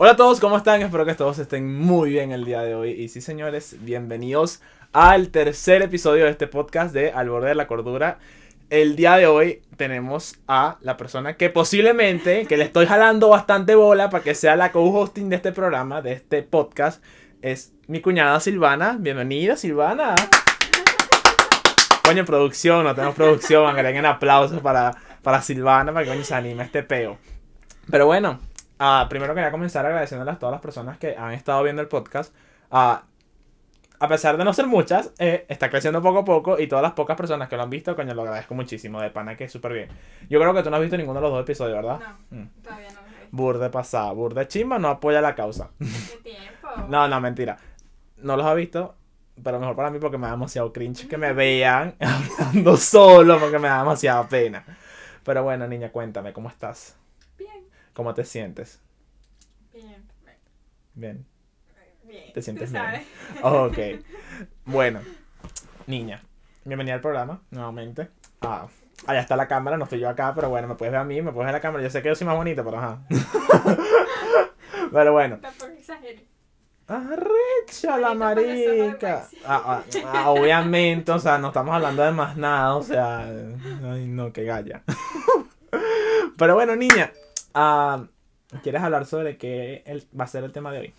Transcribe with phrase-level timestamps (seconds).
[0.00, 0.80] Hola a todos, ¿cómo están?
[0.80, 2.92] Espero que todos estén muy bien el día de hoy.
[2.92, 7.66] Y sí, señores, bienvenidos al tercer episodio de este podcast de Al borde de la
[7.66, 8.20] cordura.
[8.70, 13.74] El día de hoy tenemos a la persona que posiblemente, que le estoy jalando bastante
[13.74, 17.02] bola para que sea la co-hosting de este programa, de este podcast,
[17.42, 18.98] es mi cuñada Silvana.
[19.00, 20.14] Bienvenida, Silvana.
[22.04, 24.94] Coño, producción, no tenemos producción, agreguen aplausos para,
[25.24, 27.18] para Silvana, para que coño se anime este peo.
[27.90, 28.38] Pero bueno,
[28.78, 32.34] ah, primero quería comenzar agradeciéndoles a todas las personas que han estado viendo el podcast.
[32.70, 33.02] Ah,
[34.00, 36.92] a pesar de no ser muchas, eh, está creciendo poco a poco y todas las
[36.92, 39.72] pocas personas que lo han visto, coño, lo agradezco muchísimo, de pana que es súper
[39.72, 39.88] bien.
[40.30, 41.98] Yo creo que tú no has visto ninguno de los dos episodios, ¿verdad?
[42.30, 42.48] No, Mm.
[42.62, 43.00] todavía no.
[43.30, 45.70] Burde pasada, burde chimba, no apoya la causa.
[45.78, 46.68] ¿Qué tiempo?
[46.88, 47.56] No, no, mentira.
[48.18, 48.94] No los ha visto,
[49.42, 53.58] pero mejor para mí porque me da demasiado cringe que me vean hablando solo porque
[53.58, 54.64] me da demasiada pena.
[55.24, 56.96] Pero bueno, niña, cuéntame, ¿cómo estás?
[57.98, 58.80] ¿Cómo te sientes?
[59.74, 60.06] bien,
[60.94, 61.26] Bien.
[62.04, 62.32] bien.
[62.32, 62.84] ¿Te sientes bien?
[62.84, 63.02] sabes.
[63.42, 64.04] Ok.
[64.66, 65.00] Bueno,
[65.88, 66.22] niña,
[66.64, 68.08] bienvenida al programa, nuevamente.
[68.40, 68.68] Ah,
[69.04, 71.20] allá está la cámara, no estoy yo acá, pero bueno, me puedes ver a mí,
[71.20, 71.82] me puedes ver la cámara.
[71.82, 73.00] Yo sé que yo soy más bonita, pero ajá.
[74.92, 75.38] pero bueno.
[75.38, 76.22] Tampoco exageres.
[76.86, 79.26] Arrecha la marica.
[79.44, 83.22] Ah, ah, ah, obviamente, o sea, no estamos hablando de más nada, o sea.
[83.26, 84.84] Ay, no, que galla.
[86.38, 87.12] Pero bueno, niña,
[87.60, 88.04] ah,
[88.62, 90.94] ¿quieres hablar sobre qué el- va a ser el tema de hoy?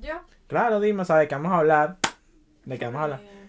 [0.00, 0.14] Yo.
[0.46, 1.96] Claro, dime, o sea, de qué vamos a hablar.
[2.64, 3.20] ¿De qué vamos a hablar?
[3.22, 3.48] eh,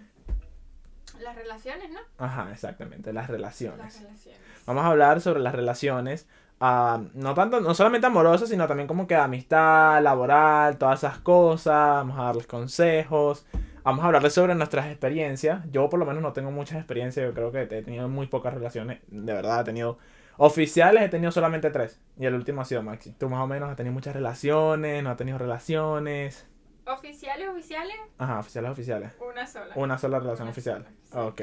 [1.19, 1.99] Las relaciones, ¿no?
[2.23, 3.99] Ajá, exactamente, las Las relaciones.
[4.01, 4.39] relaciones.
[4.65, 6.27] Vamos a hablar sobre las relaciones,
[6.59, 11.73] ah, no tanto, no solamente amorosas, sino también como que amistad, laboral, todas esas cosas.
[11.97, 13.45] Vamos a darles consejos.
[13.83, 15.63] Vamos a hablarles sobre nuestras experiencias.
[15.71, 17.25] Yo por lo menos no tengo muchas experiencias.
[17.25, 18.99] Yo creo que he tenido muy pocas relaciones.
[19.07, 19.97] De verdad, he tenido
[20.37, 21.99] oficiales, he tenido solamente tres.
[22.17, 23.11] Y el último ha sido Maxi.
[23.13, 26.47] Tú más o menos has tenido muchas relaciones, no has tenido relaciones.
[26.85, 29.11] Oficiales, oficiales, Ajá, oficiales, oficiales.
[29.19, 29.73] una sola.
[29.75, 30.85] Una sola relación Una oficial.
[31.11, 31.41] sola, Ok.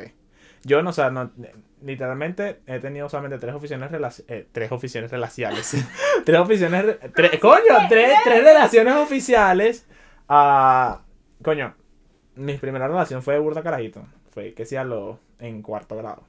[0.66, 1.30] Yo no, o sea, no,
[1.82, 5.76] literalmente he tenido solamente tres oficiales eh, tres oficiales relaciales.
[6.24, 9.86] tres oficiales, re- tres, coño, tres, tres relaciones oficiales.
[10.26, 11.02] Ah,
[11.42, 11.74] coño,
[12.36, 14.06] mi primera relación fue de burda carajito.
[14.30, 16.24] Fue que sí a lo en cuarto grado.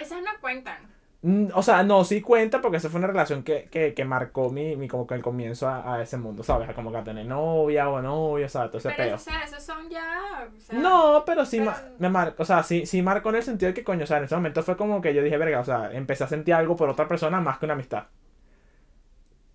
[0.00, 0.78] Esas no cuentan.
[1.20, 4.50] Mm, O sea, no, sí cuenta porque esa fue una relación que, que, que marcó
[4.50, 6.72] mi, mi como que el comienzo a, a ese mundo, ¿sabes?
[6.74, 8.70] Como que a tener novia o novio, ¿sabes?
[8.70, 9.14] Todo ese Pero, peo.
[9.16, 10.48] o sea, esos son ya.
[10.56, 13.42] O sea, No, pero sí pero- me marcó, o sea, sí, sí marcó en el
[13.42, 15.58] sentido de que, coño, o sea, en ese momento fue como que yo dije, verga,
[15.60, 18.04] o sea, empecé a sentir algo por otra persona más que una amistad.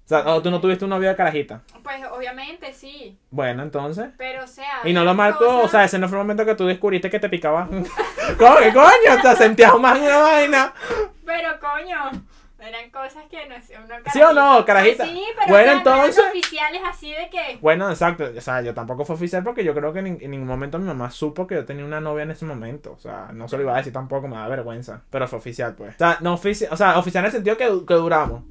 [0.06, 1.62] O sea, o tú no tuviste un novio de carajita.
[1.82, 3.18] Pues obviamente sí.
[3.32, 4.10] Bueno, entonces.
[4.18, 4.82] Pero, o sea.
[4.84, 7.20] Y no lo marcó, o sea, ese no fue el momento que tú descubriste que
[7.20, 7.68] te picaba.
[8.38, 9.18] ¿Cómo que coño?
[9.18, 10.74] O sea, sentías más una vaina.
[11.26, 12.22] Pero, coño.
[12.60, 15.06] Eran cosas que no sé, uno ¿Sí o no, carajita?
[15.06, 17.58] Sí, pero Bueno, o sea, no eran entonces- oficiales así de que.
[17.62, 18.24] Bueno, exacto.
[18.38, 20.86] O sea, yo tampoco fue oficial porque yo creo que en, en ningún momento mi
[20.86, 22.94] mamá supo que yo tenía una novia en ese momento.
[22.94, 25.02] O sea, no se lo iba a decir tampoco, me da vergüenza.
[25.10, 25.96] Pero fue oficial, pues.
[25.96, 28.44] O sea, no oficial, o sea, oficial en el sentido que, que duramos.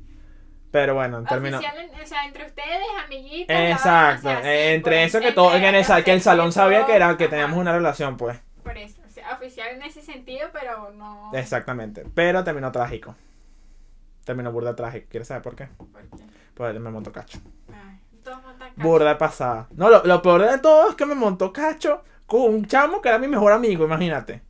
[0.72, 1.62] Pero bueno, en términos.
[1.62, 3.54] O sea, entre ustedes, amiguitos.
[3.54, 6.50] Exacto, vaina, o sea, sí, entre pues, eso que todo, en, esa, que el salón
[6.50, 8.40] sabía que era que teníamos una relación, pues.
[8.64, 11.30] Por eso, o sea, oficial en ese sentido, pero no.
[11.34, 12.04] Exactamente.
[12.14, 13.14] Pero terminó trágico.
[14.24, 15.08] Terminó burda trágico.
[15.10, 15.66] ¿Quieres saber por qué?
[15.66, 16.24] ¿Por qué?
[16.54, 17.38] Pues me montó cacho.
[17.68, 18.88] Ay, todos montan cacho.
[18.88, 19.68] Burda pasada.
[19.72, 23.10] No, lo, lo peor de todo es que me montó cacho con un chamo que
[23.10, 24.40] era mi mejor amigo, imagínate.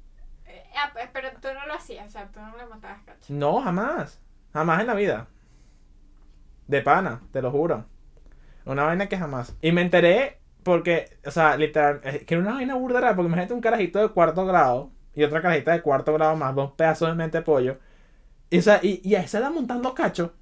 [0.47, 3.27] Eh, ah, pues, pero tú no lo hacías, o sea, tú no le montabas cacho.
[3.31, 4.21] No, jamás.
[4.53, 5.27] Jamás en la vida.
[6.67, 7.85] De pana, te lo juro.
[8.65, 9.57] Una vaina que jamás.
[9.61, 13.55] Y me enteré porque, o sea, literal, es que era una vaina burda porque imagínate
[13.55, 17.15] un carajito de cuarto grado y otra carajita de cuarto grado más dos pedazos de
[17.15, 17.79] mente de pollo.
[18.51, 20.35] Y, o sea, y, y a esa edad montando cacho.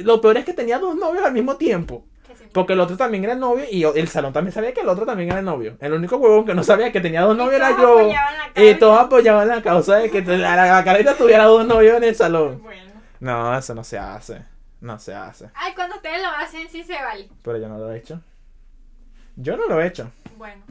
[0.00, 2.06] Lo peor es que tenía dos novios al mismo tiempo.
[2.52, 5.04] Porque el otro también era el novio y el salón también sabía que el otro
[5.04, 5.76] también era el novio.
[5.80, 8.10] El único huevón que no sabía que tenía dos novios era yo.
[8.54, 12.04] Y todos apoyaban la causa de que la, la, la carita tuviera dos novios en
[12.04, 12.62] el salón.
[12.62, 12.92] Bueno.
[13.18, 14.42] No, eso no se hace.
[14.84, 15.48] No se hace.
[15.54, 17.30] Ay, cuando ustedes lo hacen, sí se vale.
[17.40, 18.20] Pero yo no lo he hecho.
[19.34, 20.10] Yo no lo he hecho.
[20.36, 20.62] Bueno.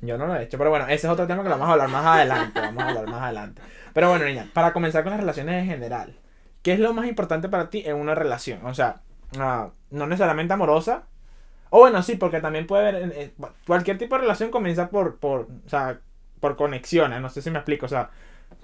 [0.00, 0.56] Yo no lo he hecho.
[0.56, 2.58] Pero bueno, ese es otro tema que lo vamos a hablar más adelante.
[2.58, 3.60] Vamos a hablar más adelante.
[3.92, 6.16] Pero bueno, niña, para comenzar con las relaciones en general.
[6.62, 8.64] ¿Qué es lo más importante para ti en una relación?
[8.64, 9.02] O sea,
[9.38, 11.02] ah, no necesariamente amorosa.
[11.68, 13.12] O bueno, sí, porque también puede haber.
[13.14, 13.34] eh,
[13.66, 16.00] cualquier tipo de relación comienza por, por, o sea,
[16.40, 17.20] por conexiones.
[17.20, 17.84] No sé si me explico.
[17.84, 18.08] O sea,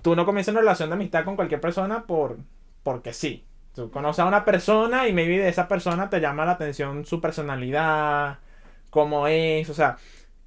[0.01, 2.39] tú no comienzas una relación de amistad con cualquier persona por,
[2.83, 3.45] porque sí.
[3.75, 7.21] Tú conoces a una persona y maybe de esa persona te llama la atención su
[7.21, 8.39] personalidad,
[8.91, 9.97] cómo es, o sea,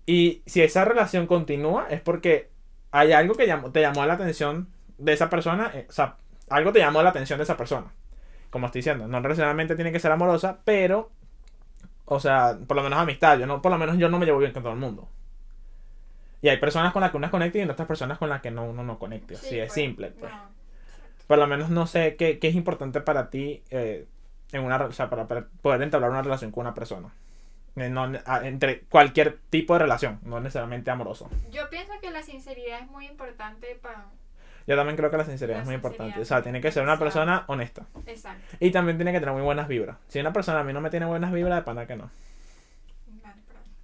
[0.06, 2.50] y si esa relación continúa es porque
[2.92, 6.16] hay algo que llamó- te llamó la atención de esa persona, eh, o sea,
[6.50, 7.88] algo te llamó la atención de esa persona.
[8.50, 11.12] como estoy diciendo, no necesariamente tiene que ser amorosa, pero,
[12.06, 13.38] o sea, por lo menos amistad.
[13.40, 15.10] Yo no, por lo menos yo no me llevo bien con todo el mundo.
[16.42, 18.66] Y hay personas con las que uno conecta y otras personas con las que no,
[18.66, 19.36] uno no conecte.
[19.36, 20.32] Sí, Así es pues, simple, pues.
[20.32, 20.40] no,
[21.28, 24.08] Por lo menos no sé qué, qué es importante para ti eh,
[24.54, 27.10] en una, o sea, para, para poder entablar una relación con una persona.
[27.76, 28.12] Eh, no-
[28.44, 31.30] entre cualquier tipo de relación, no necesariamente amoroso.
[31.52, 34.06] Yo pienso que la sinceridad es muy importante para...
[34.66, 36.22] Yo también creo que la sinceridad La es muy sinceridad importante.
[36.22, 37.86] O sea, tiene que ser una persona honesta.
[38.06, 38.58] Exacto.
[38.60, 39.98] Y también tiene que tener muy buenas vibras.
[40.08, 42.10] Si una persona a mí no me tiene buenas vibras, de pana que no.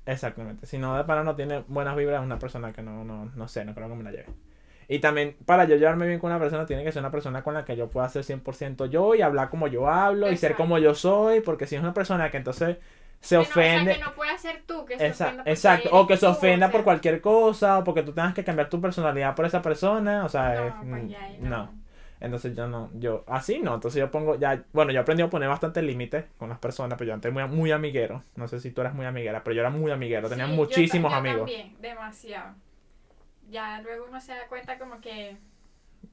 [0.05, 0.65] Exactamente.
[0.65, 3.47] Si no de pana no tiene buenas vibras, es una persona que no, no, no
[3.47, 4.27] sé, no creo que me la lleve.
[4.93, 7.53] Y también, para yo llevarme bien con una persona, tiene que ser una persona con
[7.55, 10.77] la que yo pueda ser 100% yo y hablar como yo hablo y ser como
[10.77, 12.77] yo soy, porque si es una persona que entonces
[13.21, 13.93] se Que no, o sea, ofende...
[13.95, 16.83] que no puede ser tú, que se porque exacto, o que se ofenda o por
[16.83, 20.53] cualquier cosa, o porque tú tengas que cambiar tu personalidad por esa persona, o sea,
[20.55, 21.49] No, es- pues ahí no.
[21.49, 21.73] no.
[22.19, 25.49] Entonces yo no, yo, así no, entonces yo pongo ya, bueno, yo aprendí a poner
[25.49, 28.79] bastante límites con las personas, pero yo antes muy, muy amiguero, no sé si tú
[28.81, 31.51] eras muy amiguera, pero yo era muy amiguero, tenía Sí, yo muchísimos ta- yo amigos.
[31.51, 32.55] También, demasiado.
[33.53, 35.37] Ya luego uno se da cuenta como que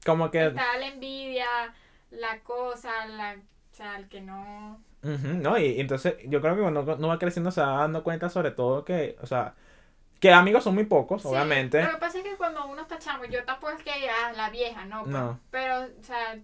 [0.05, 1.47] Como que, está la envidia,
[2.11, 4.79] la cosa, la, o sea, el que no...
[5.01, 5.57] ¿no?
[5.57, 8.51] Y, y entonces yo creo que cuando uno va creciendo se va dando cuenta sobre
[8.51, 9.55] todo que, o sea,
[10.19, 11.81] que amigos son muy pocos, Sí, obviamente.
[11.81, 14.51] Lo que pasa es que cuando uno está chamo, yo tampoco es que ah, la
[14.51, 15.39] vieja, no, pues, No.
[15.49, 16.37] pero, o sea,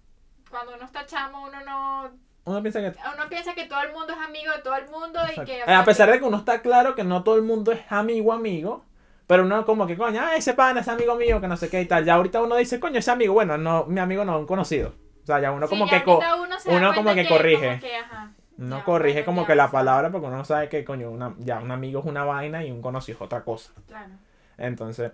[0.50, 2.10] cuando uno está chamo, uno no,
[2.46, 2.88] Uno piensa que...
[2.88, 5.60] uno piensa que todo el mundo es amigo de todo el mundo y que...
[5.60, 8.34] Eh, a pesar de que uno está claro que no todo el mundo es amigo
[8.34, 8.84] amigo,
[9.27, 11.81] pero uno como que, coño, ah, ese pana es amigo mío, que no sé qué
[11.81, 12.06] y tal.
[12.06, 14.94] Ya ahorita uno dice, coño, ese amigo, bueno, no, mi amigo no, un conocido.
[15.21, 16.09] O sea, ya uno Sí, como ya que...
[16.09, 17.68] uno, se uno como que corrige.
[17.68, 20.85] como que, ajá, No ya, corrige como que la palabra porque uno no sabe que,
[20.85, 23.74] coño, una, ya un amigo es una vaina y un conocido es otra cosa.
[23.85, 24.13] Claro.
[24.57, 25.12] Entonces,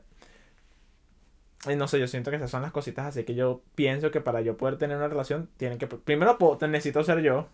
[1.76, 4.42] no sé, yo siento que esas son las cositas así que yo pienso que para
[4.42, 6.38] yo poder tener una relación, tienen que, primero
[6.68, 7.48] necesito ser yo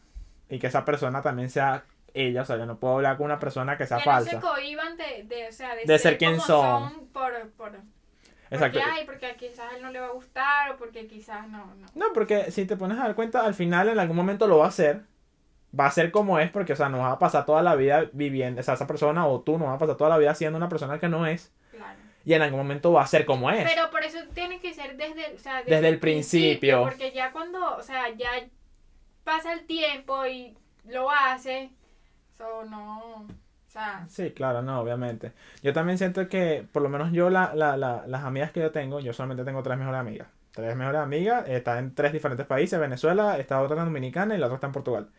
[0.49, 3.39] y que esa persona también sea ella, o sea, yo no puedo hablar con una
[3.39, 4.33] persona que sea que falsa.
[4.33, 7.07] no se cohiban de, de, o sea, de, De ser quien son.
[7.13, 7.71] por, por,
[8.51, 8.79] Exacto.
[8.79, 11.87] Porque, ay, porque quizás él no le va a gustar o porque quizás no, no.
[11.93, 14.65] No, porque si te pones a dar cuenta, al final en algún momento lo va
[14.65, 15.03] a hacer.
[15.77, 18.09] Va a ser como es, porque, o sea, no vas a pasar toda la vida
[18.11, 20.57] viviendo, o sea, esa persona o tú no vas a pasar toda la vida siendo
[20.57, 21.53] una persona que no es.
[21.69, 21.99] Claro.
[22.25, 23.69] Y en algún momento va a ser como es.
[23.71, 26.81] Pero por eso tiene que ser desde, o sea, Desde el principio.
[26.81, 28.31] Porque ya cuando, o sea, ya
[29.23, 31.69] pasa el tiempo y lo hace,
[32.39, 33.27] eso no, o
[33.67, 35.33] sea, Sí, claro, no, obviamente.
[35.61, 38.71] Yo también siento que, por lo menos yo, la, la, la- las amigas que yo
[38.71, 40.27] tengo, yo solamente tengo tres mejores amigas.
[40.51, 44.47] Tres mejores amigas, están en tres diferentes países, Venezuela, está otra en Dominicana y la
[44.47, 45.09] otra está en Portugal.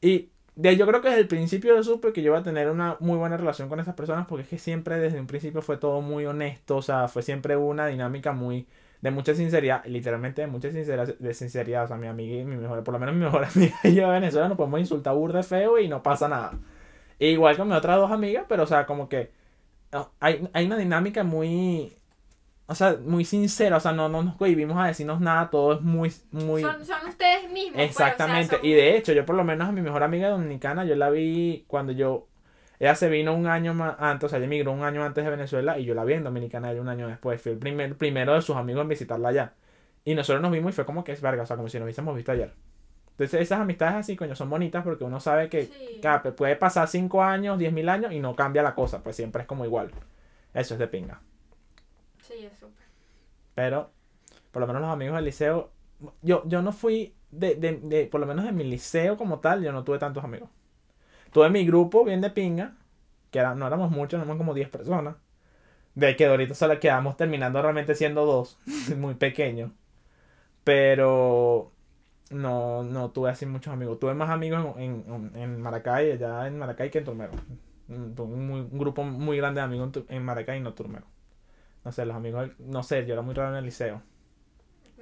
[0.00, 2.70] Y de, yo creo que desde el principio yo supe que yo iba a tener
[2.70, 5.78] una muy buena relación con esas personas porque es que siempre desde un principio fue
[5.78, 8.68] todo muy honesto, o sea, fue siempre una dinámica muy
[9.06, 12.56] de mucha sinceridad, literalmente de mucha sinceridad, de sinceridad, o sea, mi amiga y mi
[12.56, 15.42] mejor, por lo menos mi mejor amiga y yo de Venezuela nos podemos insultar burda
[15.42, 16.52] feo y no pasa nada.
[17.18, 19.30] E igual con mis otras dos amigas, pero o sea, como que
[20.20, 21.92] hay, hay una dinámica muy,
[22.66, 25.80] o sea, muy sincera, o sea, no, no nos cohibimos a decirnos nada, todo es
[25.82, 26.62] muy, muy...
[26.62, 27.74] son, son ustedes mismos.
[27.76, 30.02] pues, o sea, Exactamente, son- y de hecho, yo por lo menos a mi mejor
[30.02, 32.26] amiga dominicana, yo la vi cuando yo,
[32.78, 35.30] ella se vino un año más antes, o sea, ella emigró un año antes de
[35.30, 38.34] Venezuela y yo la vi en Dominicana ella un año después, fui el primer, primero
[38.34, 39.54] de sus amigos en visitarla allá.
[40.04, 41.84] Y nosotros nos vimos y fue como que es verga, o sea, como si nos
[41.84, 42.52] hubiésemos visto ayer.
[43.12, 45.98] Entonces esas amistades así, coño, son bonitas porque uno sabe que Sí.
[46.02, 49.16] Claro, pues, puede pasar 5 años, 10 mil años y no cambia la cosa, pues
[49.16, 49.90] siempre es como igual.
[50.52, 51.20] Eso es de pinga.
[52.22, 52.84] Sí, es súper.
[53.54, 53.90] Pero,
[54.50, 55.70] por lo menos los amigos del liceo,
[56.22, 59.62] yo, yo no fui, de, de, de, por lo menos de mi liceo como tal,
[59.62, 60.50] yo no tuve tantos amigos.
[61.32, 62.76] Tuve mi grupo bien de pinga,
[63.30, 65.16] que era, no éramos muchos, éramos como 10 personas.
[65.94, 68.58] De que ahorita solo quedamos terminando realmente siendo dos,
[68.96, 69.72] muy pequeños.
[70.64, 71.72] Pero
[72.30, 73.98] no, no tuve así muchos amigos.
[74.00, 77.32] Tuve más amigos en, en, en Maracay, allá en Maracay que en Turmero.
[77.88, 80.74] Un, un muy- un grupo muy grande de amigos en, Tu- en Maracay y no
[80.74, 81.06] Turmero.
[81.84, 84.02] No sé, los amigos, no sé, yo era muy raro en el liceo.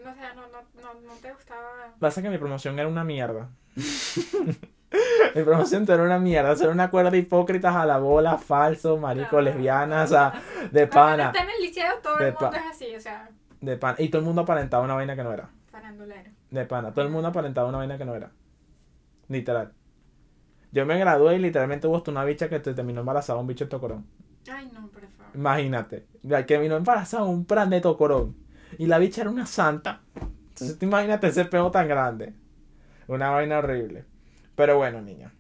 [0.05, 1.95] No, sea, no, no, no, no te gustaba.
[1.99, 3.49] Pasa que mi promoción era una mierda.
[5.35, 6.53] mi promoción era una mierda.
[6.53, 10.87] Era una cuerda hipócritas a la bola, falso, marico, No, lesbianas, no, o sea, de
[10.87, 11.27] pana.
[11.27, 13.29] está en el liceo, todo De el mundo pa- es así, o sea,
[13.61, 13.97] De pana.
[13.99, 15.51] Y todo el mundo aparentaba una vaina que no era.
[15.71, 16.31] farandulero.
[16.51, 16.93] De pana.
[16.93, 18.31] Todo el mundo aparentaba una vaina que no era.
[19.29, 19.73] Literal.
[20.71, 23.65] Yo me gradué y literalmente hubo hasta una bicha que te terminó embarazada, un bicho
[23.65, 24.07] de tocorón.
[24.53, 25.35] Ay, no, por favor.
[25.35, 26.07] Imagínate.
[26.23, 28.37] La que vino embarazada un plan de tocorón.
[28.79, 30.01] Y la bicha era una santa.
[30.17, 32.35] Entonces tú imagínate ese peo tan grande.
[33.09, 34.05] Una vaina horrible.
[34.57, 35.33] Pero bueno, niña.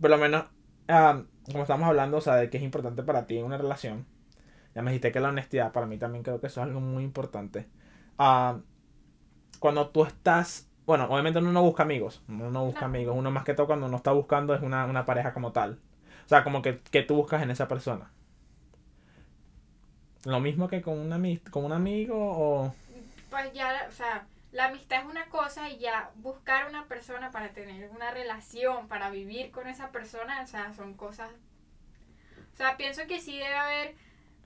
[0.00, 0.44] Por lo menos,
[0.88, 4.06] ah, como estamos hablando, o sea, de que es importante para ti en una relación.
[4.74, 7.02] Ya me dijiste que la honestidad, para mí también creo que eso es algo muy
[7.04, 7.66] importante.
[9.58, 13.44] Cuando tú estás bueno, obviamente uno no busca amigos, uno no busca amigos, uno más
[13.44, 15.78] que todo cuando uno está buscando es una, una pareja como tal.
[16.24, 18.10] O sea, como que, que tú buscas en esa persona.
[20.24, 22.74] Lo mismo que con un, ami- con un amigo o...
[23.28, 24.26] Pues ya, o sea,
[24.58, 29.08] la amistad es una cosa y ya buscar una persona para tener una relación, para
[29.08, 31.30] vivir con esa persona, o sea, son cosas...
[32.52, 33.94] O sea, pienso que sí debe haber,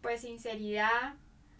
[0.02, 1.14] pues, sinceridad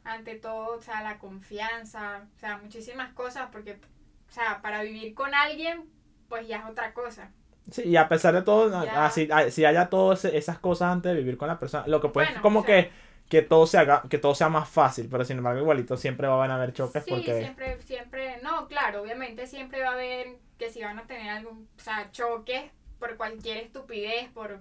[0.05, 3.81] ante todo, o sea, la confianza, o sea, muchísimas cosas, porque,
[4.29, 5.89] o sea, para vivir con alguien,
[6.29, 7.31] pues ya es otra cosa.
[7.71, 11.39] Sí, y a pesar de todo, así, si haya todas esas cosas antes de vivir
[11.39, 12.93] con la persona, lo que puede Bueno, como o sea- que,
[13.29, 16.51] que todo se haga, que todo sea más fácil, pero sin embargo igualito siempre van
[16.51, 17.39] a haber choques Sí, porque...
[17.41, 21.69] siempre, siempre, no, claro, obviamente siempre va a haber que si van a tener algún,
[21.77, 24.61] o sea, choques por cualquier estupidez, por...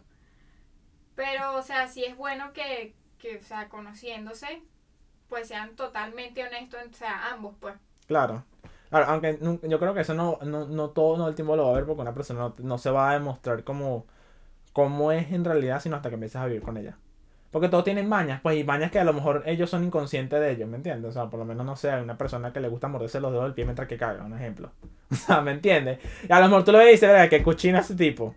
[1.15, 4.63] Pero, o sea, sí es bueno que, que, o sea, conociéndose,
[5.27, 7.75] pues sean totalmente honestos, o sea, ambos, pues.
[8.07, 8.43] Claro.
[8.89, 11.71] Claro, aunque yo creo que eso no, no, no todo no el tiempo lo va
[11.71, 14.05] a ver porque una persona no, no se va a demostrar como,
[14.73, 16.97] como es en realidad, sino hasta que empieces a vivir con ella.
[17.51, 20.51] Porque todos tienen mañas, pues, y mañas que a lo mejor ellos son inconscientes de
[20.51, 21.09] ellos, ¿me entiendes?
[21.09, 23.31] O sea, por lo menos, no sé, hay una persona que le gusta morderse los
[23.31, 24.71] dedos del pie mientras que caga, un ejemplo.
[25.11, 25.99] O sea, ¿me entiendes?
[26.27, 27.29] Y a lo mejor tú lo ves y dices, ¿verdad?
[27.29, 28.33] Que cochina ese tipo.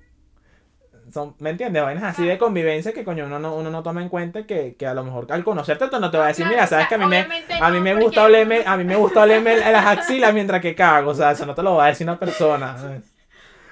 [1.12, 1.80] Son, ¿Me entiendes?
[1.80, 4.85] Vainas así de convivencia que, coño, uno no, uno no toma en cuenta que, que
[4.85, 6.99] a lo mejor al conocerte tú no te va a decir, mira, sabes que a
[6.99, 7.25] mí me,
[7.61, 11.12] a mí me gusta olerme, a mí me gusta olerme las axilas mientras que cago,
[11.12, 12.75] o sea, eso no te lo va a decir una persona.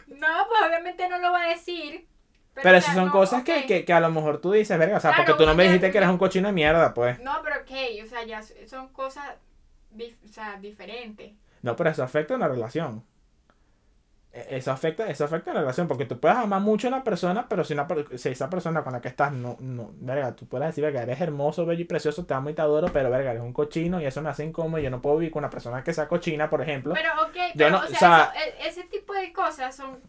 [0.06, 2.06] No, pues obviamente no lo va a decir.
[2.54, 4.78] Pero, o esas sea, son no, cosas que, que, que a lo mejor tú dices,
[4.78, 6.92] verga, o sea, Claro, porque tú no me dijiste que eres un cochino de mierda,
[6.92, 7.18] pues.
[7.21, 9.25] No, pero ok, o sea, ya son cosas,
[9.94, 11.32] o sea, diferentes.
[11.62, 13.04] No, pero eso afecta a una relación.
[14.35, 17.04] E- Eso afecta, eso afecta a la relación, porque tú puedes amar mucho a una
[17.04, 20.47] persona, pero si, una, si esa persona con la que estás no, no, verga, tú
[20.47, 23.30] puedes decir, verga, eres hermoso, bello y precioso, te amo y te adoro, pero verga,
[23.32, 25.50] eres un cochino y eso me hace incómodo y yo no puedo vivir con una
[25.50, 26.94] persona que sea cochina, por ejemplo.
[26.94, 29.76] Pero ok, Yo pero no- o sea, o sea- eso- e- ese tipo de cosas
[29.76, 30.00] son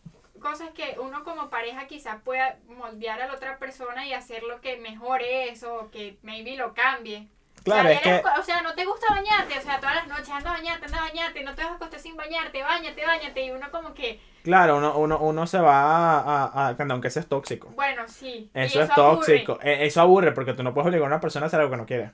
[0.43, 4.61] cosas que uno como pareja quizás pueda moldear a la otra persona y hacer lo
[4.61, 7.27] que mejore eso, o que maybe lo cambie.
[7.63, 8.29] Claro, o sea, es que...
[8.39, 10.97] o sea, no te gusta bañarte, o sea, todas las noches anda a bañarte, anda
[10.99, 14.19] a bañarte, no te vas a acostar sin bañarte, bañate, bañate, y uno como que,
[14.43, 17.69] Claro, uno, uno, uno se va a, a, a- aunque eso es tóxico.
[17.69, 18.51] bueno, sí.
[18.53, 19.15] y Eso es aburre.
[19.15, 19.59] tóxico.
[19.63, 21.77] E- Eso aburre porque tú no puedes obligar a una persona a hacer algo que
[21.77, 22.11] no quiere.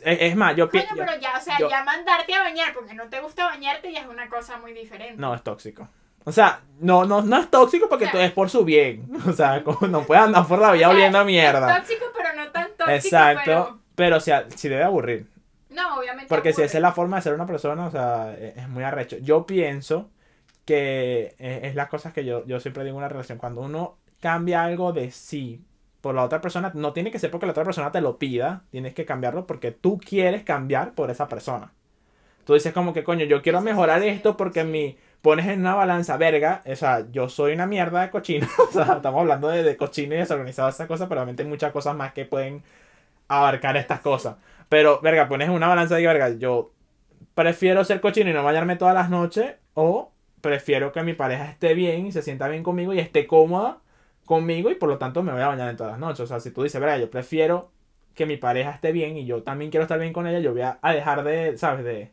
[0.00, 0.94] Es, es más, yo pienso...
[0.96, 4.02] pero ya, o sea, yo- ya mandarte a bañar porque no te gusta bañarte ya
[4.02, 5.16] es una cosa muy diferente.
[5.20, 5.88] No, es tóxico.
[6.24, 9.08] O sea, no, no, no es tóxico porque O sea- es por su bien.
[9.28, 11.76] O sea, como no puedes andar por la vida O sea, oliendo a Es mierda.
[11.78, 12.90] tóxico, pero no tan tóxico.
[12.90, 13.42] Exacto.
[13.44, 13.78] Pero...
[13.94, 15.26] Pero si, si debe aburrir.
[15.70, 16.28] No, obviamente.
[16.28, 18.82] Porque si esa es la forma de ser una persona, o sea, e- es muy
[18.82, 19.16] arrecho.
[19.18, 20.10] Yo pienso
[20.64, 23.38] que eh, es las cosas que yo, yo siempre digo en una relación.
[23.38, 25.62] Cuando uno cambia algo de sí
[26.00, 28.64] por la otra persona, no tiene que ser porque la otra persona te lo pida,
[28.70, 31.72] tienes que cambiarlo porque tú quieres cambiar por esa persona.
[32.44, 34.66] Tú dices como que, coño, yo quiero Sí, sí, mejorar sí, esto porque sí.
[34.68, 34.98] mi...
[35.24, 38.96] Pones en una balanza, verga, o sea, yo soy una mierda de cochino, o sea,
[38.96, 42.12] estamos hablando de, de cochino y desorganizado esas cosas, pero obviamente hay muchas cosas más
[42.12, 42.62] que pueden
[43.28, 44.36] abarcar estas cosas.
[44.68, 46.72] Pero, verga, pones en una balanza y verga, yo
[47.34, 51.74] prefiero ser cochino y no bañarme todas las noches o prefiero que mi pareja esté
[51.74, 53.80] bien se sienta bien conmigo y esté cómoda
[54.26, 56.20] conmigo y por lo tanto me voy a bañar en todas las noches.
[56.20, 57.70] O sea, si tú dices, verga, yo prefiero
[58.14, 60.62] que mi pareja esté bien y yo también quiero estar bien con ella, yo voy
[60.62, 61.84] a, a dejar de, ¿sabes?
[61.84, 62.12] De,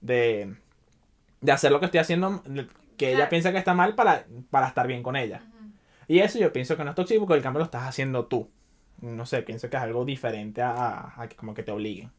[0.00, 0.56] de,
[1.44, 2.42] de hacer lo que estoy haciendo
[2.96, 5.42] que ella piensa que está mal para, para estar bien con ella.
[6.08, 8.50] Y eso yo pienso que no es tóxico porque el cambio lo estás haciendo tú.
[9.02, 12.10] No sé, pienso que es algo diferente a, que como que te obliguen.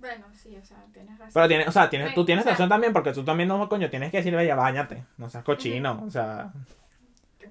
[0.00, 1.30] Bueno, sí, o sea, tienes razón.
[1.32, 3.48] Pero tienes, o sea, tienes, Sí, tú tienes o sea- razón también porque tú también
[3.48, 6.50] no, coño, tienes que decirle, ya bañate, no seas cochino, o sea,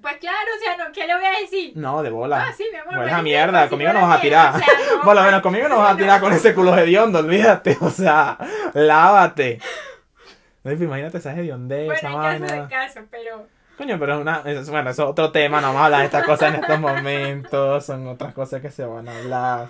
[0.02, 1.72] Pues claro, o sea, no, ¿qué le voy a decir?
[1.76, 2.46] no, de bola.
[2.48, 2.92] Ah, sí, mi amor.
[2.94, 4.54] Hueles bueno, a mierda, sí, conmigo no vas a tirar.
[4.54, 7.18] o sea, no, Por lo menos conmigo no vas a tirar con ese culo hediondo,
[7.20, 8.36] olvídate, o sea,
[8.74, 9.58] lávate.
[10.66, 12.68] No, imagínate esa hediondez, esa Bueno, caso de vaina.
[12.68, 13.46] caso, pero...
[13.78, 16.24] Coño, pero es una, es- bueno, es otro tema, no vamos a hablar de estas
[16.24, 19.68] cosas en estos momentos, son otras cosas que se van a hablar.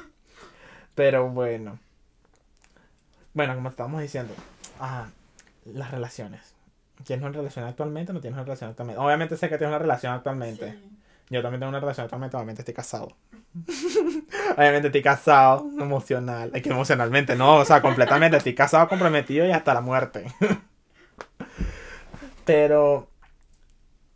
[0.95, 1.79] Pero bueno.
[3.35, 4.33] Bueno, como estábamos diciendo,
[4.81, 5.07] ah,
[5.67, 6.55] las relaciones.
[7.05, 9.01] ¿Tienes una relación actualmente o no tienes una relación actualmente?
[9.03, 10.73] Obviamente sé que tienes una relación actualmente.
[10.73, 10.91] sí.
[11.29, 13.17] Yo también tengo una relación actualmente, obviamente estoy casado.
[14.57, 16.53] obviamente estoy casado, emocional.
[16.55, 20.25] Es que emocionalmente no, o sea, completamente estoy casado, comprometido y hasta la muerte.
[22.47, 23.11] Pero,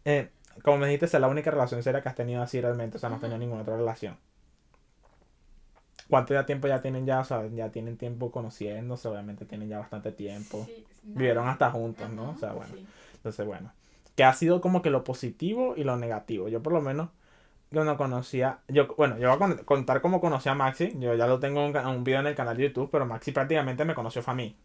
[0.05, 0.31] eh,
[0.63, 3.01] como me dijiste, esa es la única relación seria que has tenido así realmente, o
[3.01, 4.17] sea, no has tenido ninguna otra relación.
[6.09, 7.21] ¿Cuánto ya tiempo ya tienen ya?
[7.21, 10.65] O sea, ya tienen tiempo conociéndose, obviamente tienen ya bastante tiempo.
[10.67, 12.31] Sí, Vivieron hasta juntos, ¿no?
[12.31, 12.75] O sea, bueno.
[12.75, 12.85] sí.
[13.15, 13.73] Entonces, bueno,
[14.17, 16.49] que ha sido como que lo positivo y lo negativo.
[16.49, 17.11] Yo por lo menos,
[17.71, 20.95] yo no conocía, yo, bueno, yo voy a con- contar cómo conocí a Maxi.
[20.99, 23.85] Yo ya lo tengo en un video en el canal de YouTube, pero Maxi prácticamente
[23.85, 24.57] me conoció fue a mí.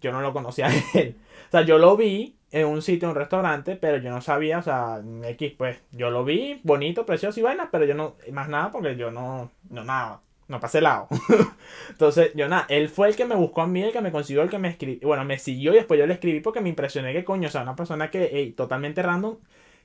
[0.00, 1.16] Yo no lo conocía a él.
[1.48, 4.58] O sea, yo lo vi en un sitio, en un restaurante, pero yo no sabía,
[4.58, 8.48] o sea, X, pues, yo lo vi, bonito, precioso y vaina, pero yo no, más
[8.48, 11.08] nada, porque yo no, no nada, no pasé lado.
[11.90, 14.42] Entonces, yo nada, él fue el que me buscó a mí, el que me consiguió,
[14.42, 17.12] el que me escribió, bueno, me siguió y después yo le escribí porque me impresioné
[17.12, 19.38] que coño, o sea, una persona que, totalmente random,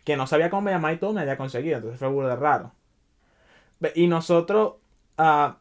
[0.04, 2.74] que no sabía cómo me llamaba y todo, me había conseguido, entonces fue burda raro.
[3.96, 4.76] Y nosotros,
[5.18, 5.58] ah,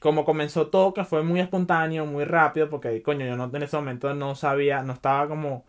[0.00, 3.76] como comenzó todo, que fue muy espontáneo, muy rápido, porque coño, yo no en ese
[3.76, 5.64] momento no sabía, no estaba como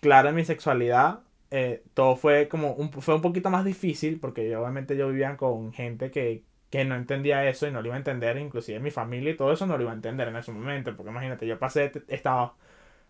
[0.00, 1.20] claro en mi sexualidad.
[1.50, 5.36] eh, todo fue como un, fue un poquito más difícil porque yo, obviamente yo vivía
[5.36, 8.90] con gente que, que no entendía eso y no lo iba a entender, inclusive mi
[8.90, 11.58] familia y todo eso no lo iba a entender en ese momento, porque imagínate, yo
[11.58, 12.56] pasé, estaba,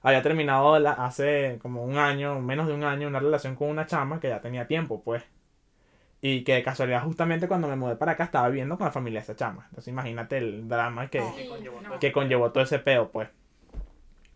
[0.02, 3.86] había terminado la- hace como un año, menos de un año, una relación con una
[3.86, 5.24] chama que ya tenía tiempo, pues.
[6.20, 9.20] Y que de casualidad, justamente cuando me mudé para acá, estaba viviendo con la familia
[9.20, 9.64] de esa chama.
[9.70, 11.98] Entonces imagínate el drama que, Sí, conllevó no.
[12.00, 13.28] que conllevó todo ese peo, pues.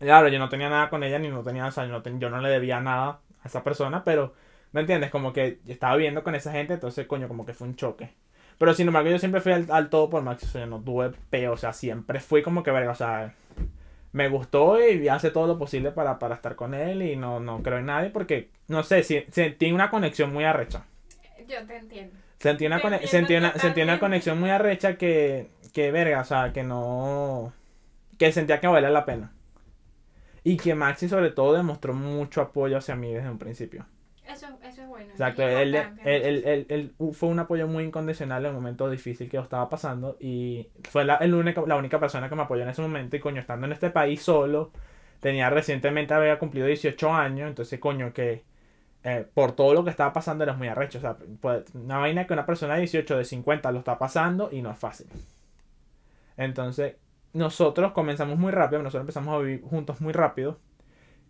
[0.01, 2.19] Claro, yo no tenía nada con ella, ni no tenía, o sea, yo no, ten-
[2.19, 4.33] yo no le debía nada a esa persona, pero,
[4.71, 5.11] ¿me entiendes?
[5.11, 8.11] Como que estaba viviendo con esa gente, entonces, coño, como que fue un choque.
[8.57, 10.81] Pero sin embargo, yo siempre fui al, al todo por Max, o sea, yo no
[10.81, 13.35] tuve peo, o sea, siempre fui como que, verga, o sea,
[14.13, 17.63] me gustó y hace todo lo posible para, para estar con él y no, no
[17.63, 20.85] creo en nadie porque, no sé, si, sentí una conexión muy arrecha.
[21.47, 22.15] Yo te entiendo.
[22.39, 26.53] Sentí una, entiendo sentí una, sentí una conexión muy arrecha que, que, verga, o sea,
[26.53, 27.53] que no...
[28.17, 29.31] Que sentía que valía la pena.
[30.43, 33.85] Y que Maxi sobre todo demostró mucho apoyo hacia mí desde un principio.
[34.27, 35.11] Eso, eso es bueno.
[35.11, 39.29] Exacto, él, él, él- él- él fue un apoyo muy incondicional en el momento difícil
[39.29, 42.63] que yo estaba pasando y fue la, el único- la única persona que me apoyó
[42.63, 44.71] en ese momento y coño, estando en este país solo,
[45.19, 48.43] tenía recientemente, había cumplido 18 años, entonces coño que
[49.03, 52.25] eh, por todo lo que estaba pasando eres muy arrecho, o sea, pues, una vaina
[52.25, 55.07] que una persona de 18, de 50 lo está pasando y no es fácil.
[56.37, 56.95] Entonces,
[57.33, 60.59] nosotros comenzamos muy rápido, nosotros empezamos a vivir juntos muy rápido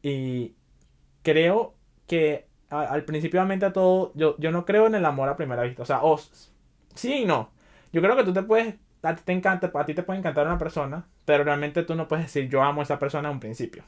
[0.02, 0.56] y
[1.24, 1.76] creo
[2.08, 5.84] que al principio a todo, yo, yo no creo en el amor a primera vista,
[5.84, 6.52] o sea, o s-
[6.96, 7.52] sí y no.
[7.94, 10.48] Yo creo que tú te puedes, a ti te encanta, a ti te puede encantar
[10.48, 13.40] una persona, pero realmente tú no puedes decir yo amo a esa persona en un
[13.42, 13.84] principio,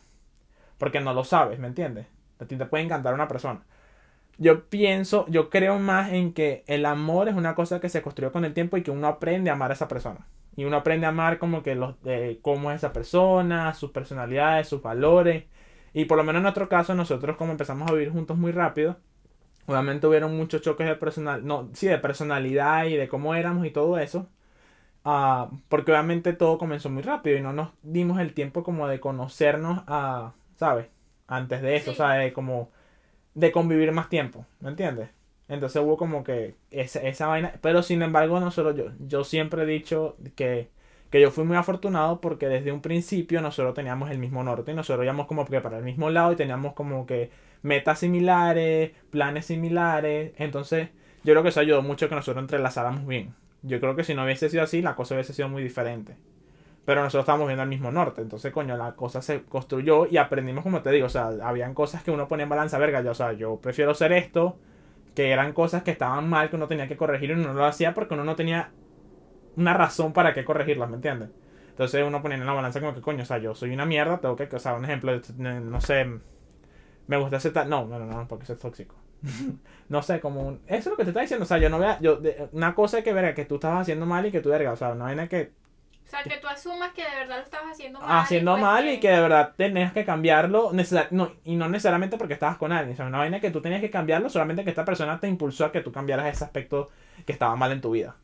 [0.77, 2.07] porque no lo sabes, ¿me entiendes?
[2.39, 3.61] A ti te puede encantar una persona.
[4.39, 8.31] Yo pienso, yo creo más en que el amor es una cosa que se construyó
[8.31, 10.27] con el tiempo y que uno aprende a amar a esa persona.
[10.55, 14.67] Y uno aprende a amar como que los, eh, cómo es esa persona, sus personalidades,
[14.67, 15.45] sus valores.
[15.93, 18.97] Y por lo menos en nuestro caso, nosotros como empezamos a vivir juntos muy rápido,
[19.67, 23.71] obviamente hubieron muchos choques de personal, no, sí, de personalidad y de cómo éramos y
[23.71, 24.27] todo eso.
[25.05, 28.99] Ah, porque obviamente todo comenzó muy rápido y no nos dimos el tiempo como de
[29.01, 30.87] conocernos a, ¿sabes?
[31.27, 31.97] Antes de eso, Sí.
[31.97, 32.33] ¿sabes?
[32.33, 32.71] Como
[33.35, 35.09] de convivir más tiempo, ¿me entiendes?
[35.47, 39.65] Entonces hubo como que esa, esa vaina, pero sin embargo nosotros, yo, yo siempre he
[39.65, 40.69] dicho que,
[41.09, 44.75] que yo fui muy afortunado porque desde un principio nosotros teníamos el mismo norte y
[44.75, 47.29] nosotros íbamos como que para el mismo lado y teníamos como que
[47.61, 50.89] metas similares, planes similares, entonces
[51.23, 53.33] yo creo que eso ayudó mucho que nosotros entrelazáramos bien.
[53.61, 56.17] Yo creo que si no hubiese sido así, la cosa hubiese sido muy diferente.
[56.85, 60.63] Pero nosotros estábamos viendo el mismo norte, entonces, coño, la cosa se construyó y aprendimos,
[60.63, 63.15] como te digo, o sea, habían cosas que uno ponía en balanza, verga, yo, o
[63.15, 64.57] sea, yo prefiero hacer esto,
[65.15, 67.65] que eran cosas que estaban mal, que uno tenía que corregir y uno no lo
[67.65, 68.71] hacía porque uno no tenía
[69.55, 71.29] una razón para qué corregirlas, ¿me entiendes?
[71.69, 74.19] Entonces uno ponía en la balanza como que, coño, o sea, yo soy una mierda,
[74.19, 76.05] tengo que, o sea, un ejemplo, no sé,
[77.07, 78.95] me gusta ese tal, no, no, no, no, porque eso es tóxico.
[79.89, 81.79] no sé, como un, eso es lo que te está diciendo, o sea, yo no
[81.79, 82.19] vea, yo,
[82.51, 84.75] una cosa es que, verga, que tú estabas haciendo mal y que tú, verga, o
[84.75, 85.51] sea, una vaina que
[86.05, 88.19] O sea, que tú asumas que de verdad lo estabas haciendo mal.
[88.19, 92.17] haciendo pues mal y que de verdad tenías que cambiarlo necesar- no, y no necesariamente
[92.17, 94.69] porque estabas con alguien, o sea, una vaina que tú tenías que cambiarlo solamente que
[94.69, 96.89] esta persona te impulsó a que tú cambiaras ese aspecto
[97.25, 98.15] que estaba mal en tu vida.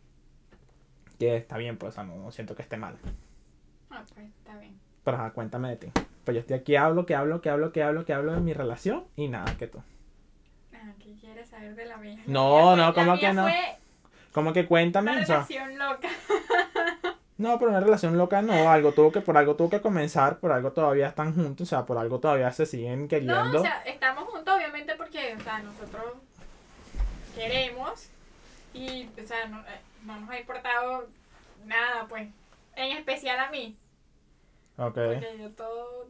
[1.18, 2.96] Que está bien, pues, o sea, no, no siento que esté mal.
[3.90, 4.80] Ah, pues está bien.
[5.04, 5.92] Pero ajá, cuéntame de ti.
[6.24, 8.54] Pues yo estoy aquí, hablo, que hablo, que hablo, que hablo, que hablo de mi
[8.54, 9.82] relación y nada, que tú.
[10.74, 12.20] Ah, ¿qué quieres saber de la mía?
[12.28, 13.44] No, La mía no, fue- ¿cómo que no?
[13.44, 13.78] Fue
[14.32, 16.08] Como que cuéntame, una o sea, relación loca.
[17.40, 20.52] no, pero una relación loca no, algo tuvo que, por algo tuvo que comenzar, por
[20.52, 23.54] algo todavía están juntos, o sea, por algo todavía se siguen queriendo.
[23.54, 26.04] No, o sea, estamos juntos obviamente porque, o sea, nosotros
[27.34, 28.10] queremos
[28.74, 31.08] y, o sea, no, eh, no nos ha importado
[31.66, 32.28] nada, pues,
[32.76, 33.78] en especial a mí,
[34.78, 34.94] ok.
[34.94, 36.08] porque yo todo,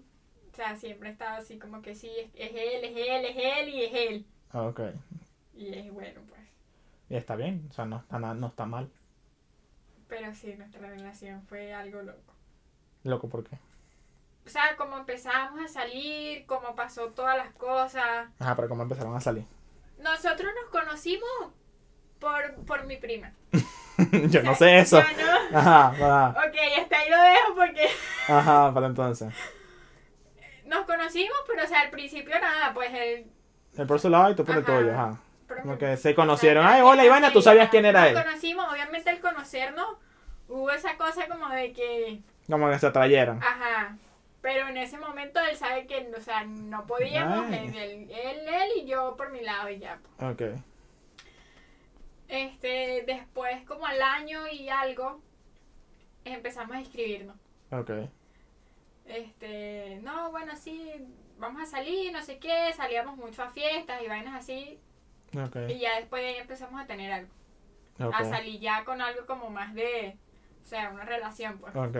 [0.52, 3.38] o sea, siempre he estado así como que sí, es, es él, es él, es
[3.38, 4.82] él y es él, Ok.
[5.56, 6.42] y es bueno, pues,
[7.08, 8.90] Y está bien, o sea, no está, no está mal.
[10.10, 12.34] Pero sí, nuestra relación fue algo loco.
[13.04, 13.58] Loco, ¿por qué?
[14.46, 18.28] O sea, como empezamos a salir, como pasó todas las cosas.
[18.40, 19.46] Ajá, pero ¿cómo empezaron a salir?
[20.00, 21.30] Nosotros nos conocimos
[22.20, 23.32] por, por mi prima.
[24.30, 25.00] Yo O no sé eso.
[25.00, 27.88] no- Ajá, para, Ok, hasta ahí lo dejo porque
[28.28, 29.34] ajá, para entonces.
[30.66, 33.28] nos conocimos, pero o sea, al principio nada, pues él
[33.78, 34.78] Él por su lado y tú por el Ajá.
[34.80, 35.18] tuyo, ajá.
[35.62, 36.66] Como que se conocieron.
[36.66, 38.14] Ay, hola, Ivana, tú sabías quién era él.
[38.16, 39.98] Nos conocimos, obviamente al conocernos
[40.48, 43.42] hubo esa cosa como de que, Como que se atrayeron.
[43.44, 43.98] ajá,
[44.42, 48.70] pero en ese momento él sabe que, o sea, no podíamos, él, él, él, él
[48.78, 50.00] y yo por mi lado y ya.
[50.22, 50.42] Ok.
[52.28, 55.20] Este, después como al año y algo,
[56.26, 57.36] empezamos a escribirnos.
[57.72, 57.92] Ok.
[59.06, 60.92] Este, no, bueno, sí,
[61.40, 64.80] vamos a salir, no sé qué, salíamos mucho a fiestas y vainas así,
[65.70, 67.30] Y ya después de ahí empezamos a tener algo,
[68.14, 70.18] a salir ya con algo como más de,
[70.64, 71.76] o sea, una relación, pues.
[71.76, 71.98] Ok.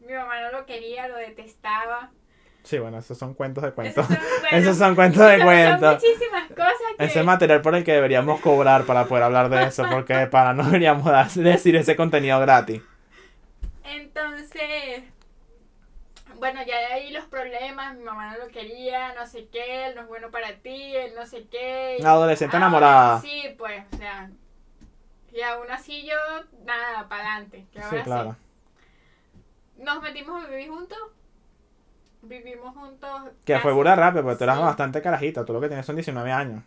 [0.00, 2.10] Mi mamá no lo quería, lo detestaba.
[2.64, 4.04] Sí, bueno, esos son cuentos de cuentos.
[4.08, 5.94] Esos son, bueno, Esos son cuentos de son cuentos.
[6.02, 7.04] muchísimas cosas que...
[7.04, 10.54] Ese es material por el que deberíamos cobrar para poder hablar de eso, porque para
[10.54, 12.82] no deberíamos dar- decir ese contenido gratis.
[13.84, 15.02] Entonces,
[16.42, 19.94] bueno, ya de ahí los problemas, mi mamá no lo quería, no sé qué, él
[19.94, 21.98] no es bueno para ti, él no sé qué.
[22.00, 23.20] Una adolescente Ah, enamorada.
[23.20, 24.28] Sí, pues, o sea,
[25.32, 26.16] y aún así yo,
[26.64, 27.64] nada, para adelante.
[27.72, 28.34] Sí, claro.
[29.78, 30.98] Nos metimos a vivir juntos,
[32.22, 33.22] vivimos juntos.
[33.44, 34.62] Que fue burda rápido, porque tú eras Sí.
[34.64, 35.44] bastante carajita.
[35.44, 36.64] Tú lo que tienes son 19 años.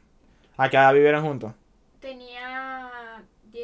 [0.56, 1.52] ¿A qué edad vivieron juntos?
[2.00, 2.75] Tenía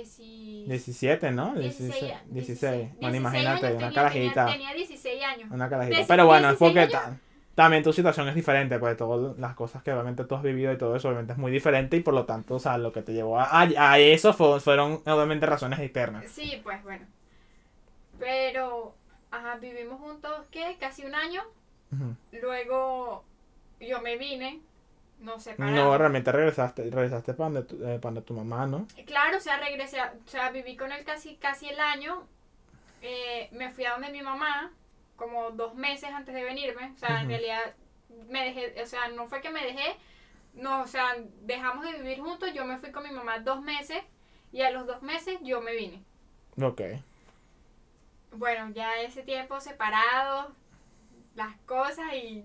[0.06, 1.54] 10 17, ¿no?
[1.56, 2.14] 16, 16.
[2.28, 2.72] 16.
[2.72, 4.46] 16 Bueno, años imagínate, una tenía, carajita.
[4.46, 5.52] Tenía, tenía 16 años.
[5.52, 6.06] Una carajita.
[6.08, 7.18] Pero bueno, es 16 porque ta-
[7.56, 10.78] también tu situación es diferente, pues todas las cosas que obviamente tú has vivido y
[10.78, 13.14] todo eso obviamente es muy diferente y por lo tanto, o sea, lo que te
[13.14, 16.26] llevó a, a, a eso fue- fueron obviamente razones externas.
[16.30, 17.06] Sí, pues bueno.
[18.20, 18.94] Pero,
[19.32, 20.78] ajá, vivimos juntos, ¿qué?
[20.80, 21.42] Casi un año.
[22.42, 23.24] Luego
[23.80, 24.62] yo me vine,
[25.22, 25.80] nos separamos.
[25.80, 28.88] No, realmente regresaste, regresaste para donde, tu, eh, pa' donde tu mamá, ¿no?
[29.06, 32.28] Claro, o sea, regresé, o sea, viví con él casi, casi el año.
[33.02, 34.72] Eh, me fui a donde mi mamá,
[35.16, 36.92] como dos meses antes de venirme.
[36.96, 37.74] O sea, en realidad,
[38.30, 39.96] me dejé, o sea, no fue que me dejé,
[40.54, 42.54] no, o sea, dejamos de vivir juntos.
[42.54, 44.04] Yo me fui con mi mamá dos meses
[44.52, 46.04] y a los dos meses yo me vine.
[46.62, 46.82] Ok.
[48.34, 50.48] Bueno, ya ese tiempo separados,
[51.36, 52.44] las cosas y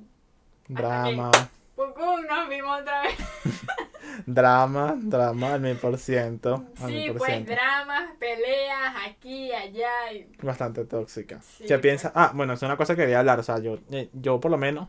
[0.68, 1.30] Drama,
[1.76, 2.26] ¡pum!
[2.28, 3.14] nos vimos otra vez.
[4.26, 6.64] drama, drama al mil por ciento.
[6.86, 10.12] Sí, pues dramas, peleas, aquí, allá.
[10.12, 10.28] Y...
[10.42, 11.40] Bastante tóxica.
[11.42, 11.80] Sí, ¿Qué pues.
[11.80, 12.12] piensas?
[12.14, 13.38] Ah, bueno, es una cosa que quería hablar.
[13.38, 14.88] O sea, yo, eh, yo por lo menos,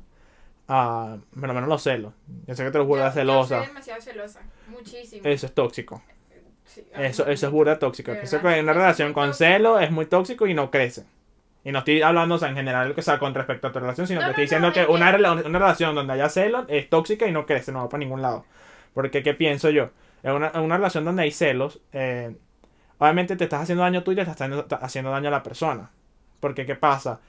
[0.67, 2.13] ah, por lo menos lo celo.
[2.45, 3.58] Yo sé que te lo Yo- burda Yo celosa.
[3.60, 5.21] soy demasiado celosa, muchísimo.
[5.26, 6.02] Eso es tóxico.
[6.65, 8.12] Sí, Eso, eso es burda tóxico.
[8.12, 11.06] Eso que una eso es relación con celo es muy tóxico y no crece.
[11.67, 14.08] Y no estoy hablando, o sea, en general, o sea, con respecto a tu relación,
[14.08, 16.63] sino No, que estoy diciendo no, que es una, que- una relación donde haya celos
[16.69, 18.45] es tóxica y no crece, no va para ningún lado.
[18.93, 19.89] Porque, ¿qué pienso yo?
[20.23, 22.38] En una, en una relación donde hay celos, eh,
[22.99, 24.38] obviamente te estás haciendo daño tú y te estás
[24.82, 25.91] haciendo, daño a la persona.
[26.39, 27.19] Porque, ¿qué pasa?